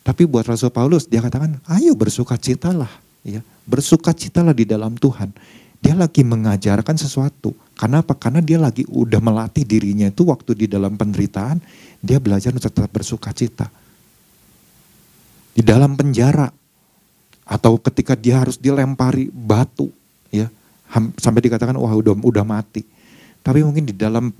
Tapi 0.00 0.24
buat 0.24 0.48
Rasul 0.48 0.72
Paulus 0.72 1.04
dia 1.04 1.20
katakan 1.20 1.60
ayo 1.68 1.92
bersuka 1.92 2.40
citalah. 2.40 3.03
Ya. 3.24 3.40
Bersuka 3.64 4.12
citalah 4.12 4.52
di 4.52 4.68
dalam 4.68 4.94
Tuhan. 5.00 5.32
Dia 5.80 5.96
lagi 5.96 6.24
mengajarkan 6.24 6.96
sesuatu. 6.96 7.56
Karena 7.76 8.04
apa? 8.04 8.12
Karena 8.16 8.44
dia 8.44 8.60
lagi 8.60 8.84
udah 8.88 9.20
melatih 9.20 9.64
dirinya 9.64 10.08
itu 10.08 10.24
waktu 10.28 10.52
di 10.54 10.66
dalam 10.68 10.96
penderitaan. 10.96 11.60
Dia 12.04 12.20
belajar 12.20 12.52
untuk 12.52 12.68
tetap 12.68 12.92
bersuka 12.92 13.32
cita. 13.32 13.66
Di 15.56 15.64
dalam 15.64 15.96
penjara. 15.96 16.52
Atau 17.44 17.76
ketika 17.80 18.16
dia 18.16 18.40
harus 18.40 18.56
dilempari 18.60 19.28
batu. 19.32 19.88
ya 20.28 20.48
Sampai 21.20 21.44
dikatakan 21.44 21.76
wah 21.76 21.92
udah, 21.92 22.16
udah 22.16 22.44
mati 22.44 22.94
tapi 23.44 23.60
mungkin 23.60 23.84
di 23.84 23.92
dalam 23.92 24.32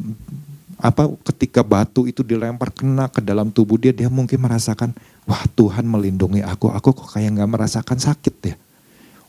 apa 0.81 1.13
ketika 1.29 1.61
batu 1.61 2.09
itu 2.09 2.25
dilempar 2.25 2.73
kena 2.73 3.13
ke 3.13 3.21
dalam 3.21 3.53
tubuh 3.53 3.77
dia, 3.77 3.93
dia 3.93 4.09
mungkin 4.09 4.41
merasakan, 4.41 4.97
wah 5.29 5.45
Tuhan 5.53 5.85
melindungi 5.85 6.41
aku, 6.41 6.73
aku 6.73 6.97
kok 6.97 7.13
kayak 7.13 7.37
nggak 7.37 7.51
merasakan 7.53 8.01
sakit 8.01 8.35
ya. 8.41 8.57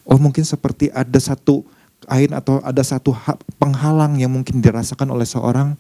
Oh 0.05 0.21
mungkin 0.21 0.45
seperti 0.45 0.93
ada 0.93 1.17
satu 1.17 1.65
kain 2.05 2.31
atau 2.31 2.61
ada 2.61 2.85
satu 2.85 3.17
penghalang 3.57 4.21
yang 4.21 4.29
mungkin 4.29 4.61
dirasakan 4.61 5.09
oleh 5.09 5.25
seorang 5.25 5.73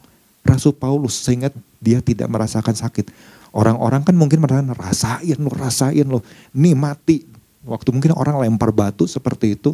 Rasul 0.45 0.73
Paulus 0.73 1.17
sehingga 1.21 1.53
dia 1.81 2.01
tidak 2.01 2.29
merasakan 2.29 2.73
sakit. 2.73 3.09
Orang-orang 3.55 4.03
kan 4.03 4.17
mungkin 4.17 4.43
merasakan 4.43 4.75
rasain 4.75 5.37
lo, 5.39 5.49
rasain 5.53 6.05
lo, 6.05 6.19
nih 6.51 6.75
mati. 6.75 7.23
Waktu 7.65 7.89
mungkin 7.89 8.13
orang 8.13 8.37
lempar 8.45 8.69
batu 8.69 9.09
seperti 9.09 9.57
itu, 9.57 9.73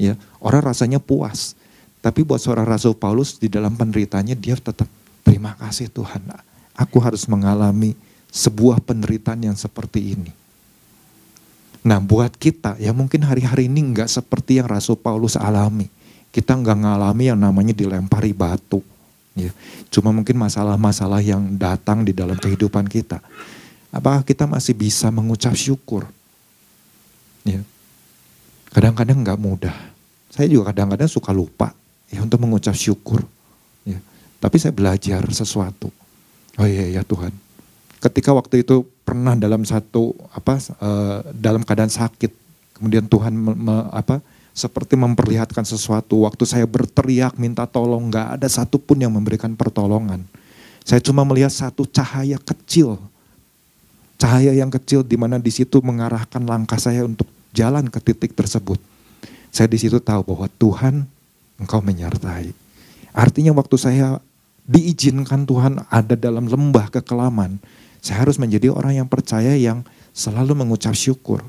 ya 0.00 0.16
orang 0.40 0.72
rasanya 0.72 0.96
puas. 0.96 1.52
Tapi 1.98 2.24
buat 2.24 2.38
seorang 2.38 2.64
Rasul 2.64 2.94
Paulus 2.94 3.36
di 3.36 3.50
dalam 3.50 3.74
penderitanya 3.74 4.32
dia 4.32 4.54
tetap 4.56 4.86
terima 5.26 5.52
kasih 5.58 5.90
Tuhan. 5.92 6.24
Aku 6.78 7.02
harus 7.02 7.26
mengalami 7.26 7.92
sebuah 8.30 8.80
penderitaan 8.80 9.44
yang 9.44 9.56
seperti 9.58 10.14
ini. 10.14 10.30
Nah 11.86 12.02
buat 12.02 12.34
kita 12.34 12.76
ya 12.82 12.90
mungkin 12.90 13.22
hari-hari 13.22 13.70
ini 13.70 13.94
nggak 13.94 14.10
seperti 14.10 14.58
yang 14.58 14.66
Rasul 14.66 14.98
Paulus 14.98 15.38
alami. 15.38 15.86
Kita 16.28 16.54
nggak 16.54 16.78
ngalami 16.84 17.24
yang 17.30 17.40
namanya 17.40 17.72
dilempari 17.72 18.36
batu. 18.36 18.84
Ya. 19.38 19.54
Cuma 19.88 20.10
mungkin 20.10 20.34
masalah-masalah 20.34 21.22
yang 21.22 21.56
datang 21.56 22.02
di 22.02 22.10
dalam 22.10 22.36
kehidupan 22.36 22.90
kita. 22.90 23.22
Apakah 23.88 24.26
kita 24.26 24.44
masih 24.44 24.76
bisa 24.76 25.08
mengucap 25.08 25.54
syukur? 25.56 26.04
Ya. 27.46 27.64
Kadang-kadang 28.74 29.24
nggak 29.24 29.40
mudah. 29.40 29.76
Saya 30.28 30.50
juga 30.52 30.74
kadang-kadang 30.74 31.08
suka 31.08 31.32
lupa 31.32 31.72
ya 32.12 32.20
untuk 32.20 32.42
mengucap 32.44 32.76
syukur. 32.76 33.24
Ya. 33.88 34.02
Tapi 34.42 34.56
saya 34.60 34.76
belajar 34.76 35.24
sesuatu. 35.32 35.88
Oh 36.60 36.66
iya 36.68 37.00
ya 37.00 37.02
Tuhan. 37.06 37.32
Ketika 37.98 38.30
waktu 38.30 38.62
itu 38.62 38.86
pernah 39.02 39.34
dalam 39.34 39.66
satu 39.66 40.14
apa 40.30 40.62
uh, 40.78 41.26
dalam 41.34 41.66
keadaan 41.66 41.90
sakit, 41.90 42.30
kemudian 42.78 43.10
Tuhan 43.10 43.34
me, 43.34 43.52
me, 43.58 43.76
apa 43.90 44.22
seperti 44.54 44.94
memperlihatkan 44.98 45.62
sesuatu. 45.66 46.26
Waktu 46.26 46.44
saya 46.46 46.66
berteriak 46.66 47.38
minta 47.38 47.66
tolong, 47.66 48.10
nggak 48.10 48.38
ada 48.38 48.48
satupun 48.50 48.98
yang 48.98 49.14
memberikan 49.14 49.54
pertolongan. 49.54 50.22
Saya 50.82 50.98
cuma 50.98 51.22
melihat 51.22 51.52
satu 51.52 51.86
cahaya 51.86 52.38
kecil, 52.42 52.98
cahaya 54.18 54.50
yang 54.56 54.72
kecil 54.72 55.06
di 55.06 55.14
mana 55.14 55.38
di 55.38 55.52
situ 55.52 55.78
mengarahkan 55.78 56.42
langkah 56.42 56.80
saya 56.80 57.06
untuk 57.06 57.28
jalan 57.54 57.86
ke 57.86 57.98
titik 58.02 58.34
tersebut. 58.34 58.80
Saya 59.54 59.70
di 59.70 59.78
situ 59.78 59.98
tahu 60.02 60.22
bahwa 60.22 60.46
Tuhan 60.58 61.06
engkau 61.58 61.82
menyertai. 61.82 62.54
Artinya 63.12 63.50
waktu 63.52 63.76
saya 63.78 64.22
diizinkan 64.68 65.48
Tuhan 65.48 65.82
ada 65.88 66.14
dalam 66.14 66.46
lembah 66.46 66.92
kekelaman, 66.92 67.56
saya 68.08 68.24
harus 68.24 68.40
menjadi 68.40 68.72
orang 68.72 69.04
yang 69.04 69.04
percaya 69.04 69.52
yang 69.52 69.84
selalu 70.16 70.56
mengucap 70.64 70.96
syukur. 70.96 71.44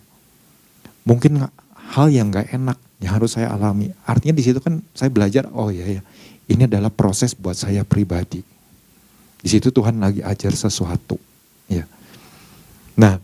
Mungkin 1.07 1.39
hal 1.95 2.11
yang 2.11 2.27
gak 2.35 2.51
enak 2.51 2.75
yang 2.99 3.15
harus 3.15 3.39
saya 3.39 3.55
alami. 3.55 3.95
Artinya 4.03 4.35
di 4.35 4.43
situ 4.43 4.59
kan 4.59 4.83
saya 4.91 5.07
belajar, 5.07 5.47
oh 5.55 5.71
ya 5.71 5.87
ya, 5.87 6.03
ini 6.51 6.67
adalah 6.67 6.91
proses 6.91 7.31
buat 7.31 7.55
saya 7.55 7.87
pribadi. 7.87 8.43
Di 9.39 9.47
situ 9.47 9.71
Tuhan 9.71 10.03
lagi 10.03 10.19
ajar 10.19 10.51
sesuatu. 10.51 11.15
Ya. 11.71 11.87
Nah, 12.99 13.23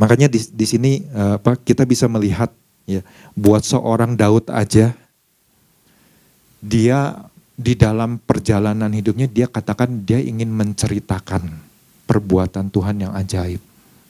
makanya 0.00 0.32
di, 0.32 0.40
di 0.40 0.64
sini 0.64 1.04
eh, 1.04 1.36
apa 1.36 1.52
kita 1.60 1.84
bisa 1.84 2.08
melihat 2.08 2.48
ya, 2.88 3.04
buat 3.36 3.60
seorang 3.60 4.16
Daud 4.16 4.48
aja 4.48 4.96
dia 6.64 6.98
di 7.60 7.76
dalam 7.76 8.16
perjalanan 8.24 8.88
hidupnya 8.88 9.28
dia 9.28 9.52
katakan 9.52 10.08
dia 10.08 10.16
ingin 10.16 10.48
menceritakan 10.48 11.67
perbuatan 12.08 12.72
Tuhan 12.72 12.96
yang 13.04 13.12
ajaib. 13.12 13.60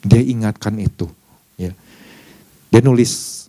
Dia 0.06 0.22
ingatkan 0.22 0.78
itu. 0.78 1.10
Ya. 1.58 1.74
Dia 2.70 2.80
nulis 2.86 3.44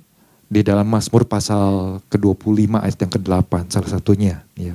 di 0.50 0.66
dalam 0.66 0.90
Mazmur 0.90 1.30
pasal 1.30 2.02
ke-25 2.10 2.74
ayat 2.82 2.98
yang 2.98 3.14
ke-8 3.14 3.54
salah 3.70 3.90
satunya. 3.94 4.42
Ya. 4.58 4.74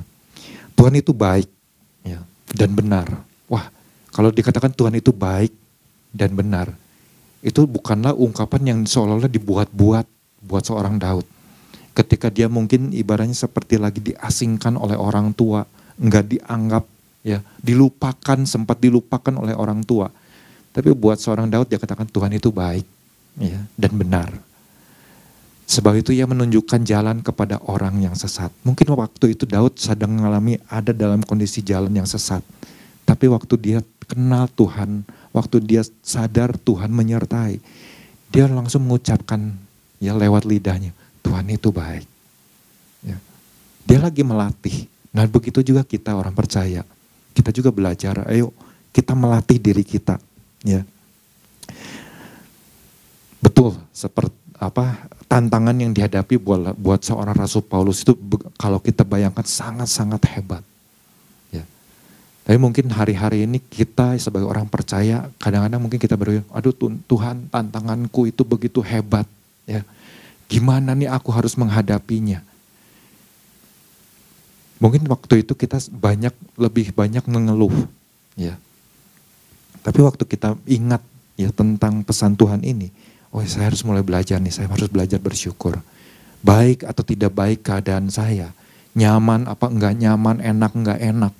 Tuhan 0.79 0.95
itu 0.95 1.11
baik 1.11 1.51
ya, 2.07 2.23
dan 2.55 2.71
benar. 2.71 3.11
Wah 3.51 3.67
kalau 4.15 4.31
dikatakan 4.31 4.71
Tuhan 4.71 4.95
itu 4.95 5.11
baik 5.11 5.51
dan 6.15 6.31
benar. 6.31 6.71
Itu 7.43 7.67
bukanlah 7.67 8.15
ungkapan 8.15 8.61
yang 8.63 8.79
seolah-olah 8.87 9.29
dibuat-buat 9.29 10.07
buat 10.45 10.63
seorang 10.63 10.95
Daud. 10.95 11.27
ketika 11.95 12.27
dia 12.27 12.51
mungkin 12.51 12.91
ibaratnya 12.91 13.31
seperti 13.31 13.79
lagi 13.79 14.03
diasingkan 14.03 14.75
oleh 14.75 14.99
orang 14.99 15.31
tua, 15.31 15.63
enggak 15.95 16.27
dianggap 16.27 16.83
ya, 17.25 17.41
dilupakan 17.57 18.45
sempat 18.45 18.77
dilupakan 18.77 19.33
oleh 19.33 19.57
orang 19.57 19.81
tua. 19.81 20.13
Tapi 20.69 20.93
buat 20.93 21.17
seorang 21.17 21.49
Daud 21.49 21.65
dia 21.65 21.81
katakan 21.81 22.05
Tuhan 22.05 22.29
itu 22.37 22.53
baik 22.53 22.85
ya 23.41 23.59
dan 23.73 23.91
benar. 23.97 24.29
Sebab 25.65 25.97
itu 25.97 26.13
ia 26.13 26.29
menunjukkan 26.29 26.85
jalan 26.85 27.25
kepada 27.25 27.57
orang 27.65 27.97
yang 27.97 28.13
sesat. 28.13 28.53
Mungkin 28.61 28.85
waktu 28.93 29.33
itu 29.33 29.49
Daud 29.49 29.81
sedang 29.81 30.13
mengalami 30.13 30.61
ada 30.69 30.93
dalam 30.93 31.25
kondisi 31.25 31.65
jalan 31.65 31.89
yang 31.89 32.05
sesat. 32.05 32.45
Tapi 33.01 33.25
waktu 33.25 33.57
dia 33.57 33.79
kenal 34.05 34.45
Tuhan, 34.53 35.01
waktu 35.33 35.57
dia 35.65 35.81
sadar 36.05 36.53
Tuhan 36.61 36.93
menyertai, 36.93 37.57
dia 38.29 38.45
langsung 38.45 38.85
mengucapkan 38.85 39.57
ya 39.97 40.13
lewat 40.13 40.45
lidahnya, 40.45 40.93
Tuhan 41.25 41.49
itu 41.49 41.73
baik. 41.73 42.05
Ya. 43.01 43.17
Dia 43.89 43.99
lagi 44.05 44.21
melatih. 44.21 44.85
Nah 45.09 45.25
begitu 45.25 45.65
juga 45.65 45.81
kita 45.81 46.13
orang 46.13 46.37
percaya. 46.37 46.85
Kita 47.35 47.51
juga 47.51 47.69
belajar, 47.69 48.23
ayo 48.31 48.55
kita 48.95 49.11
melatih 49.11 49.59
diri 49.59 49.83
kita. 49.83 50.15
Ya. 50.63 50.87
Betul, 53.43 53.75
seperti 53.91 54.33
apa 54.55 55.11
tantangan 55.27 55.75
yang 55.75 55.91
dihadapi 55.91 56.39
buat 56.39 56.79
buat 56.79 57.03
seorang 57.03 57.35
Rasul 57.35 57.67
Paulus 57.67 58.07
itu 58.07 58.15
kalau 58.55 58.79
kita 58.79 59.03
bayangkan 59.03 59.43
sangat-sangat 59.43 60.23
hebat. 60.31 60.63
Ya. 61.51 61.67
Tapi 62.47 62.55
mungkin 62.55 62.87
hari-hari 62.87 63.43
ini 63.43 63.59
kita 63.59 64.15
sebagai 64.15 64.47
orang 64.47 64.71
percaya 64.71 65.27
kadang-kadang 65.43 65.83
mungkin 65.83 65.99
kita 65.99 66.15
berpikir, 66.15 66.47
aduh 66.55 66.71
Tuhan 67.03 67.51
tantanganku 67.51 68.31
itu 68.31 68.47
begitu 68.47 68.79
hebat. 68.79 69.27
Ya. 69.67 69.83
Gimana 70.47 70.95
nih 70.95 71.11
aku 71.11 71.35
harus 71.35 71.59
menghadapinya? 71.59 72.39
Mungkin 74.75 75.07
waktu 75.07 75.47
itu 75.47 75.55
kita 75.55 75.79
banyak 75.87 76.35
lebih 76.59 76.91
banyak 76.91 77.23
mengeluh, 77.31 77.73
ya. 78.35 78.59
Tapi 79.79 79.99
waktu 80.03 80.27
kita 80.27 80.59
ingat 80.67 80.99
ya 81.39 81.53
tentang 81.55 82.03
pesan 82.03 82.35
Tuhan 82.35 82.65
ini, 82.65 82.91
oh 83.31 83.39
saya 83.47 83.71
harus 83.71 83.85
mulai 83.87 84.03
belajar 84.03 84.41
nih, 84.41 84.51
saya 84.51 84.67
harus 84.67 84.91
belajar 84.91 85.21
bersyukur. 85.21 85.79
Baik 86.43 86.83
atau 86.83 87.01
tidak 87.07 87.31
baik 87.31 87.63
keadaan 87.63 88.11
saya, 88.11 88.51
nyaman 88.93 89.47
apa 89.47 89.65
enggak 89.71 89.95
nyaman, 89.95 90.43
enak 90.43 90.71
enggak 90.75 90.99
enak, 90.99 91.33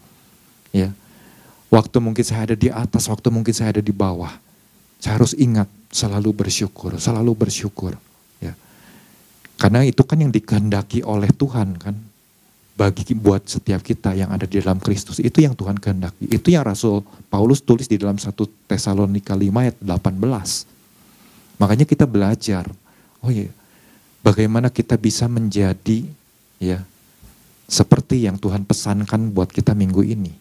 ya. 0.72 0.90
Waktu 1.74 1.98
mungkin 2.00 2.24
saya 2.24 2.48
ada 2.48 2.56
di 2.56 2.72
atas, 2.72 3.12
waktu 3.12 3.28
mungkin 3.34 3.52
saya 3.52 3.76
ada 3.76 3.84
di 3.84 3.92
bawah, 3.92 4.32
saya 5.02 5.20
harus 5.20 5.36
ingat 5.36 5.68
selalu 5.92 6.32
bersyukur, 6.32 6.96
selalu 6.96 7.36
bersyukur. 7.36 8.00
Karena 9.56 9.88
itu 9.88 10.04
kan 10.04 10.20
yang 10.20 10.36
dikehendaki 10.36 11.00
oleh 11.08 11.32
Tuhan 11.32 11.80
kan. 11.80 11.96
Bagi 12.76 13.16
buat 13.16 13.48
setiap 13.48 13.80
kita 13.80 14.12
yang 14.12 14.36
ada 14.36 14.44
di 14.44 14.60
dalam 14.60 14.84
Kristus. 14.84 15.24
Itu 15.24 15.40
yang 15.40 15.56
Tuhan 15.56 15.80
kehendaki. 15.80 16.28
Itu 16.28 16.52
yang 16.52 16.68
Rasul 16.68 17.08
Paulus 17.32 17.64
tulis 17.64 17.88
di 17.88 17.96
dalam 17.96 18.20
1 18.20 18.36
Tesalonika 18.68 19.32
5 19.32 19.48
ayat 19.64 19.76
18. 19.80 21.56
Makanya 21.56 21.88
kita 21.88 22.04
belajar. 22.04 22.68
Oh 23.24 23.32
iya, 23.32 23.48
bagaimana 24.20 24.68
kita 24.68 25.00
bisa 25.00 25.32
menjadi 25.32 26.04
ya 26.60 26.84
seperti 27.72 28.28
yang 28.28 28.36
Tuhan 28.36 28.68
pesankan 28.68 29.32
buat 29.32 29.56
kita 29.56 29.72
minggu 29.72 30.04
ini. 30.04 30.36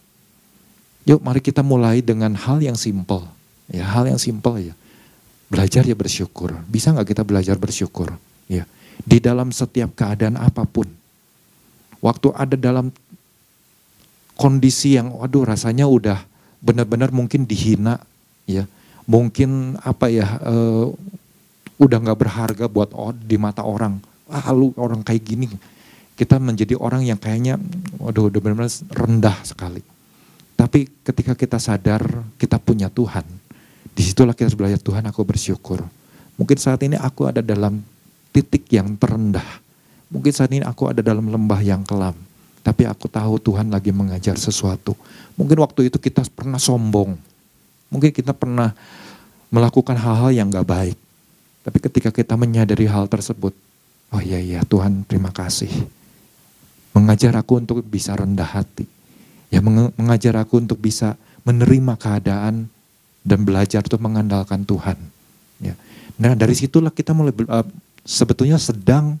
Yuk 1.07 1.23
mari 1.23 1.39
kita 1.39 1.63
mulai 1.63 2.03
dengan 2.03 2.35
hal 2.35 2.59
yang 2.59 2.75
simple. 2.75 3.23
Ya, 3.71 3.87
hal 3.87 4.11
yang 4.11 4.19
simple 4.19 4.59
ya. 4.59 4.75
Belajar 5.47 5.87
ya 5.87 5.95
bersyukur. 5.95 6.51
Bisa 6.67 6.91
nggak 6.91 7.15
kita 7.15 7.23
belajar 7.23 7.55
bersyukur? 7.55 8.11
Ya 8.51 8.67
di 9.03 9.19
dalam 9.19 9.51
setiap 9.51 9.91
keadaan 9.97 10.39
apa 10.39 10.63
pun. 10.63 10.87
Waktu 12.05 12.37
ada 12.37 12.53
dalam 12.53 12.93
kondisi 14.37 14.93
yang 14.93 15.09
waduh 15.17 15.41
rasanya 15.49 15.89
udah 15.89 16.21
benar-benar 16.61 17.09
mungkin 17.09 17.49
dihina 17.49 17.97
ya. 18.45 18.69
Mungkin 19.09 19.81
apa 19.81 20.13
ya 20.13 20.37
uh, 20.45 20.93
udah 21.81 21.97
nggak 21.97 22.19
berharga 22.21 22.65
buat 22.69 22.93
di 23.25 23.41
mata 23.41 23.65
orang. 23.65 23.97
Ah 24.29 24.53
lu 24.53 24.69
orang 24.77 25.01
kayak 25.01 25.23
gini. 25.25 25.49
Kita 26.13 26.37
menjadi 26.37 26.77
orang 26.77 27.09
yang 27.09 27.17
kayaknya 27.17 27.57
waduh 27.97 28.29
udah 28.29 28.37
benar-benar 28.37 28.69
rendah 28.93 29.37
sekali. 29.41 29.81
Tapi 30.53 30.85
ketika 31.01 31.33
kita 31.33 31.57
sadar 31.57 32.05
kita 32.37 32.61
punya 32.61 32.87
Tuhan, 32.87 33.25
di 33.91 34.01
situlah 34.05 34.37
kita 34.37 34.53
harus 34.53 34.59
belajar 34.61 34.79
Tuhan 34.79 35.03
aku 35.09 35.25
bersyukur. 35.25 35.81
Mungkin 36.37 36.57
saat 36.61 36.85
ini 36.85 37.01
aku 37.01 37.27
ada 37.27 37.41
dalam 37.41 37.81
titik 38.29 38.69
yang 38.69 38.93
terendah. 38.93 39.64
Mungkin 40.09 40.31
saat 40.31 40.51
ini 40.53 40.61
aku 40.61 40.91
ada 40.91 41.01
dalam 41.01 41.27
lembah 41.27 41.61
yang 41.61 41.81
kelam. 41.81 42.13
Tapi 42.65 42.89
aku 42.89 43.05
tahu 43.05 43.37
Tuhan 43.37 43.69
lagi 43.69 43.93
mengajar 43.93 44.37
sesuatu. 44.41 44.97
Mungkin 45.37 45.61
waktu 45.61 45.93
itu 45.93 46.01
kita 46.01 46.25
pernah 46.33 46.57
sombong. 46.57 47.13
Mungkin 47.93 48.09
kita 48.09 48.33
pernah 48.33 48.73
melakukan 49.53 49.93
hal-hal 49.93 50.33
yang 50.33 50.49
gak 50.49 50.65
baik. 50.65 50.97
Tapi 51.65 51.77
ketika 51.81 52.09
kita 52.13 52.33
menyadari 52.37 52.85
hal 52.89 53.05
tersebut, 53.09 53.53
oh 54.13 54.21
iya 54.21 54.37
iya 54.37 54.61
Tuhan 54.65 55.05
terima 55.05 55.33
kasih. 55.33 55.69
Mengajar 56.93 57.33
aku 57.37 57.61
untuk 57.61 57.81
bisa 57.85 58.13
rendah 58.13 58.45
hati. 58.45 58.85
Ya 59.53 59.61
mengajar 59.61 60.37
aku 60.41 60.61
untuk 60.61 60.81
bisa 60.81 61.17
menerima 61.45 61.97
keadaan 61.97 62.69
dan 63.25 63.39
belajar 63.45 63.81
untuk 63.85 64.01
mengandalkan 64.01 64.65
Tuhan. 64.65 64.97
Ya. 65.61 65.73
Nah 66.21 66.37
dari 66.37 66.53
situlah 66.53 66.93
kita 66.93 67.13
mulai 67.13 67.33
uh, 67.49 67.65
sebetulnya 68.05 68.61
sedang 68.61 69.17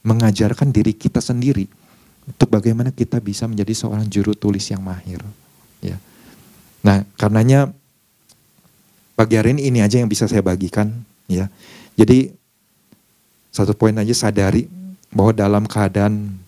mengajarkan 0.00 0.72
diri 0.72 0.96
kita 0.96 1.20
sendiri 1.20 1.68
untuk 2.24 2.48
bagaimana 2.52 2.94
kita 2.94 3.20
bisa 3.20 3.44
menjadi 3.48 3.74
seorang 3.74 4.06
juru 4.08 4.32
tulis 4.32 4.64
yang 4.70 4.80
mahir. 4.80 5.20
Ya. 5.80 5.96
Nah, 6.80 7.04
karenanya 7.16 7.72
pagi 9.18 9.36
hari 9.36 9.56
ini 9.56 9.68
ini 9.68 9.78
aja 9.84 10.00
yang 10.00 10.08
bisa 10.08 10.24
saya 10.24 10.40
bagikan. 10.40 10.92
Ya, 11.30 11.46
jadi 11.94 12.34
satu 13.54 13.74
poin 13.74 13.94
aja 13.94 14.14
sadari 14.14 14.66
bahwa 15.14 15.30
dalam 15.34 15.64
keadaan 15.66 16.38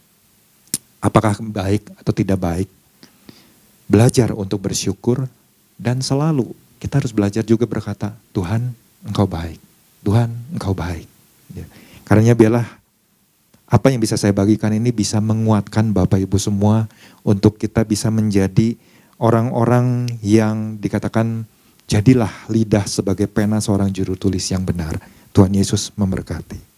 apakah 1.03 1.39
baik 1.39 1.87
atau 1.99 2.13
tidak 2.15 2.39
baik, 2.39 2.69
belajar 3.91 4.31
untuk 4.35 4.63
bersyukur 4.63 5.27
dan 5.79 5.99
selalu 6.03 6.55
kita 6.83 6.99
harus 6.99 7.15
belajar 7.15 7.47
juga 7.47 7.63
berkata, 7.63 8.11
Tuhan, 8.35 8.75
Engkau 9.07 9.27
baik. 9.31 9.59
Tuhan, 10.03 10.35
Engkau 10.51 10.75
baik. 10.75 11.07
Ya. 11.55 11.67
Karena 12.03 12.35
biarlah 12.35 12.67
apa 13.73 13.89
yang 13.89 14.05
bisa 14.05 14.21
saya 14.21 14.37
bagikan 14.37 14.69
ini 14.77 14.93
bisa 14.93 15.17
menguatkan 15.17 15.97
Bapak 15.97 16.21
Ibu 16.21 16.37
semua 16.37 16.93
untuk 17.25 17.57
kita 17.57 17.89
bisa 17.89 18.13
menjadi 18.13 18.77
orang-orang 19.17 20.13
yang 20.21 20.77
dikatakan 20.77 21.49
jadilah 21.89 22.29
lidah 22.53 22.85
sebagai 22.85 23.33
pena 23.33 23.65
seorang 23.65 23.89
juru 23.89 24.13
tulis 24.13 24.45
yang 24.53 24.61
benar. 24.61 25.01
Tuhan 25.33 25.57
Yesus 25.57 25.89
memberkati. 25.97 26.72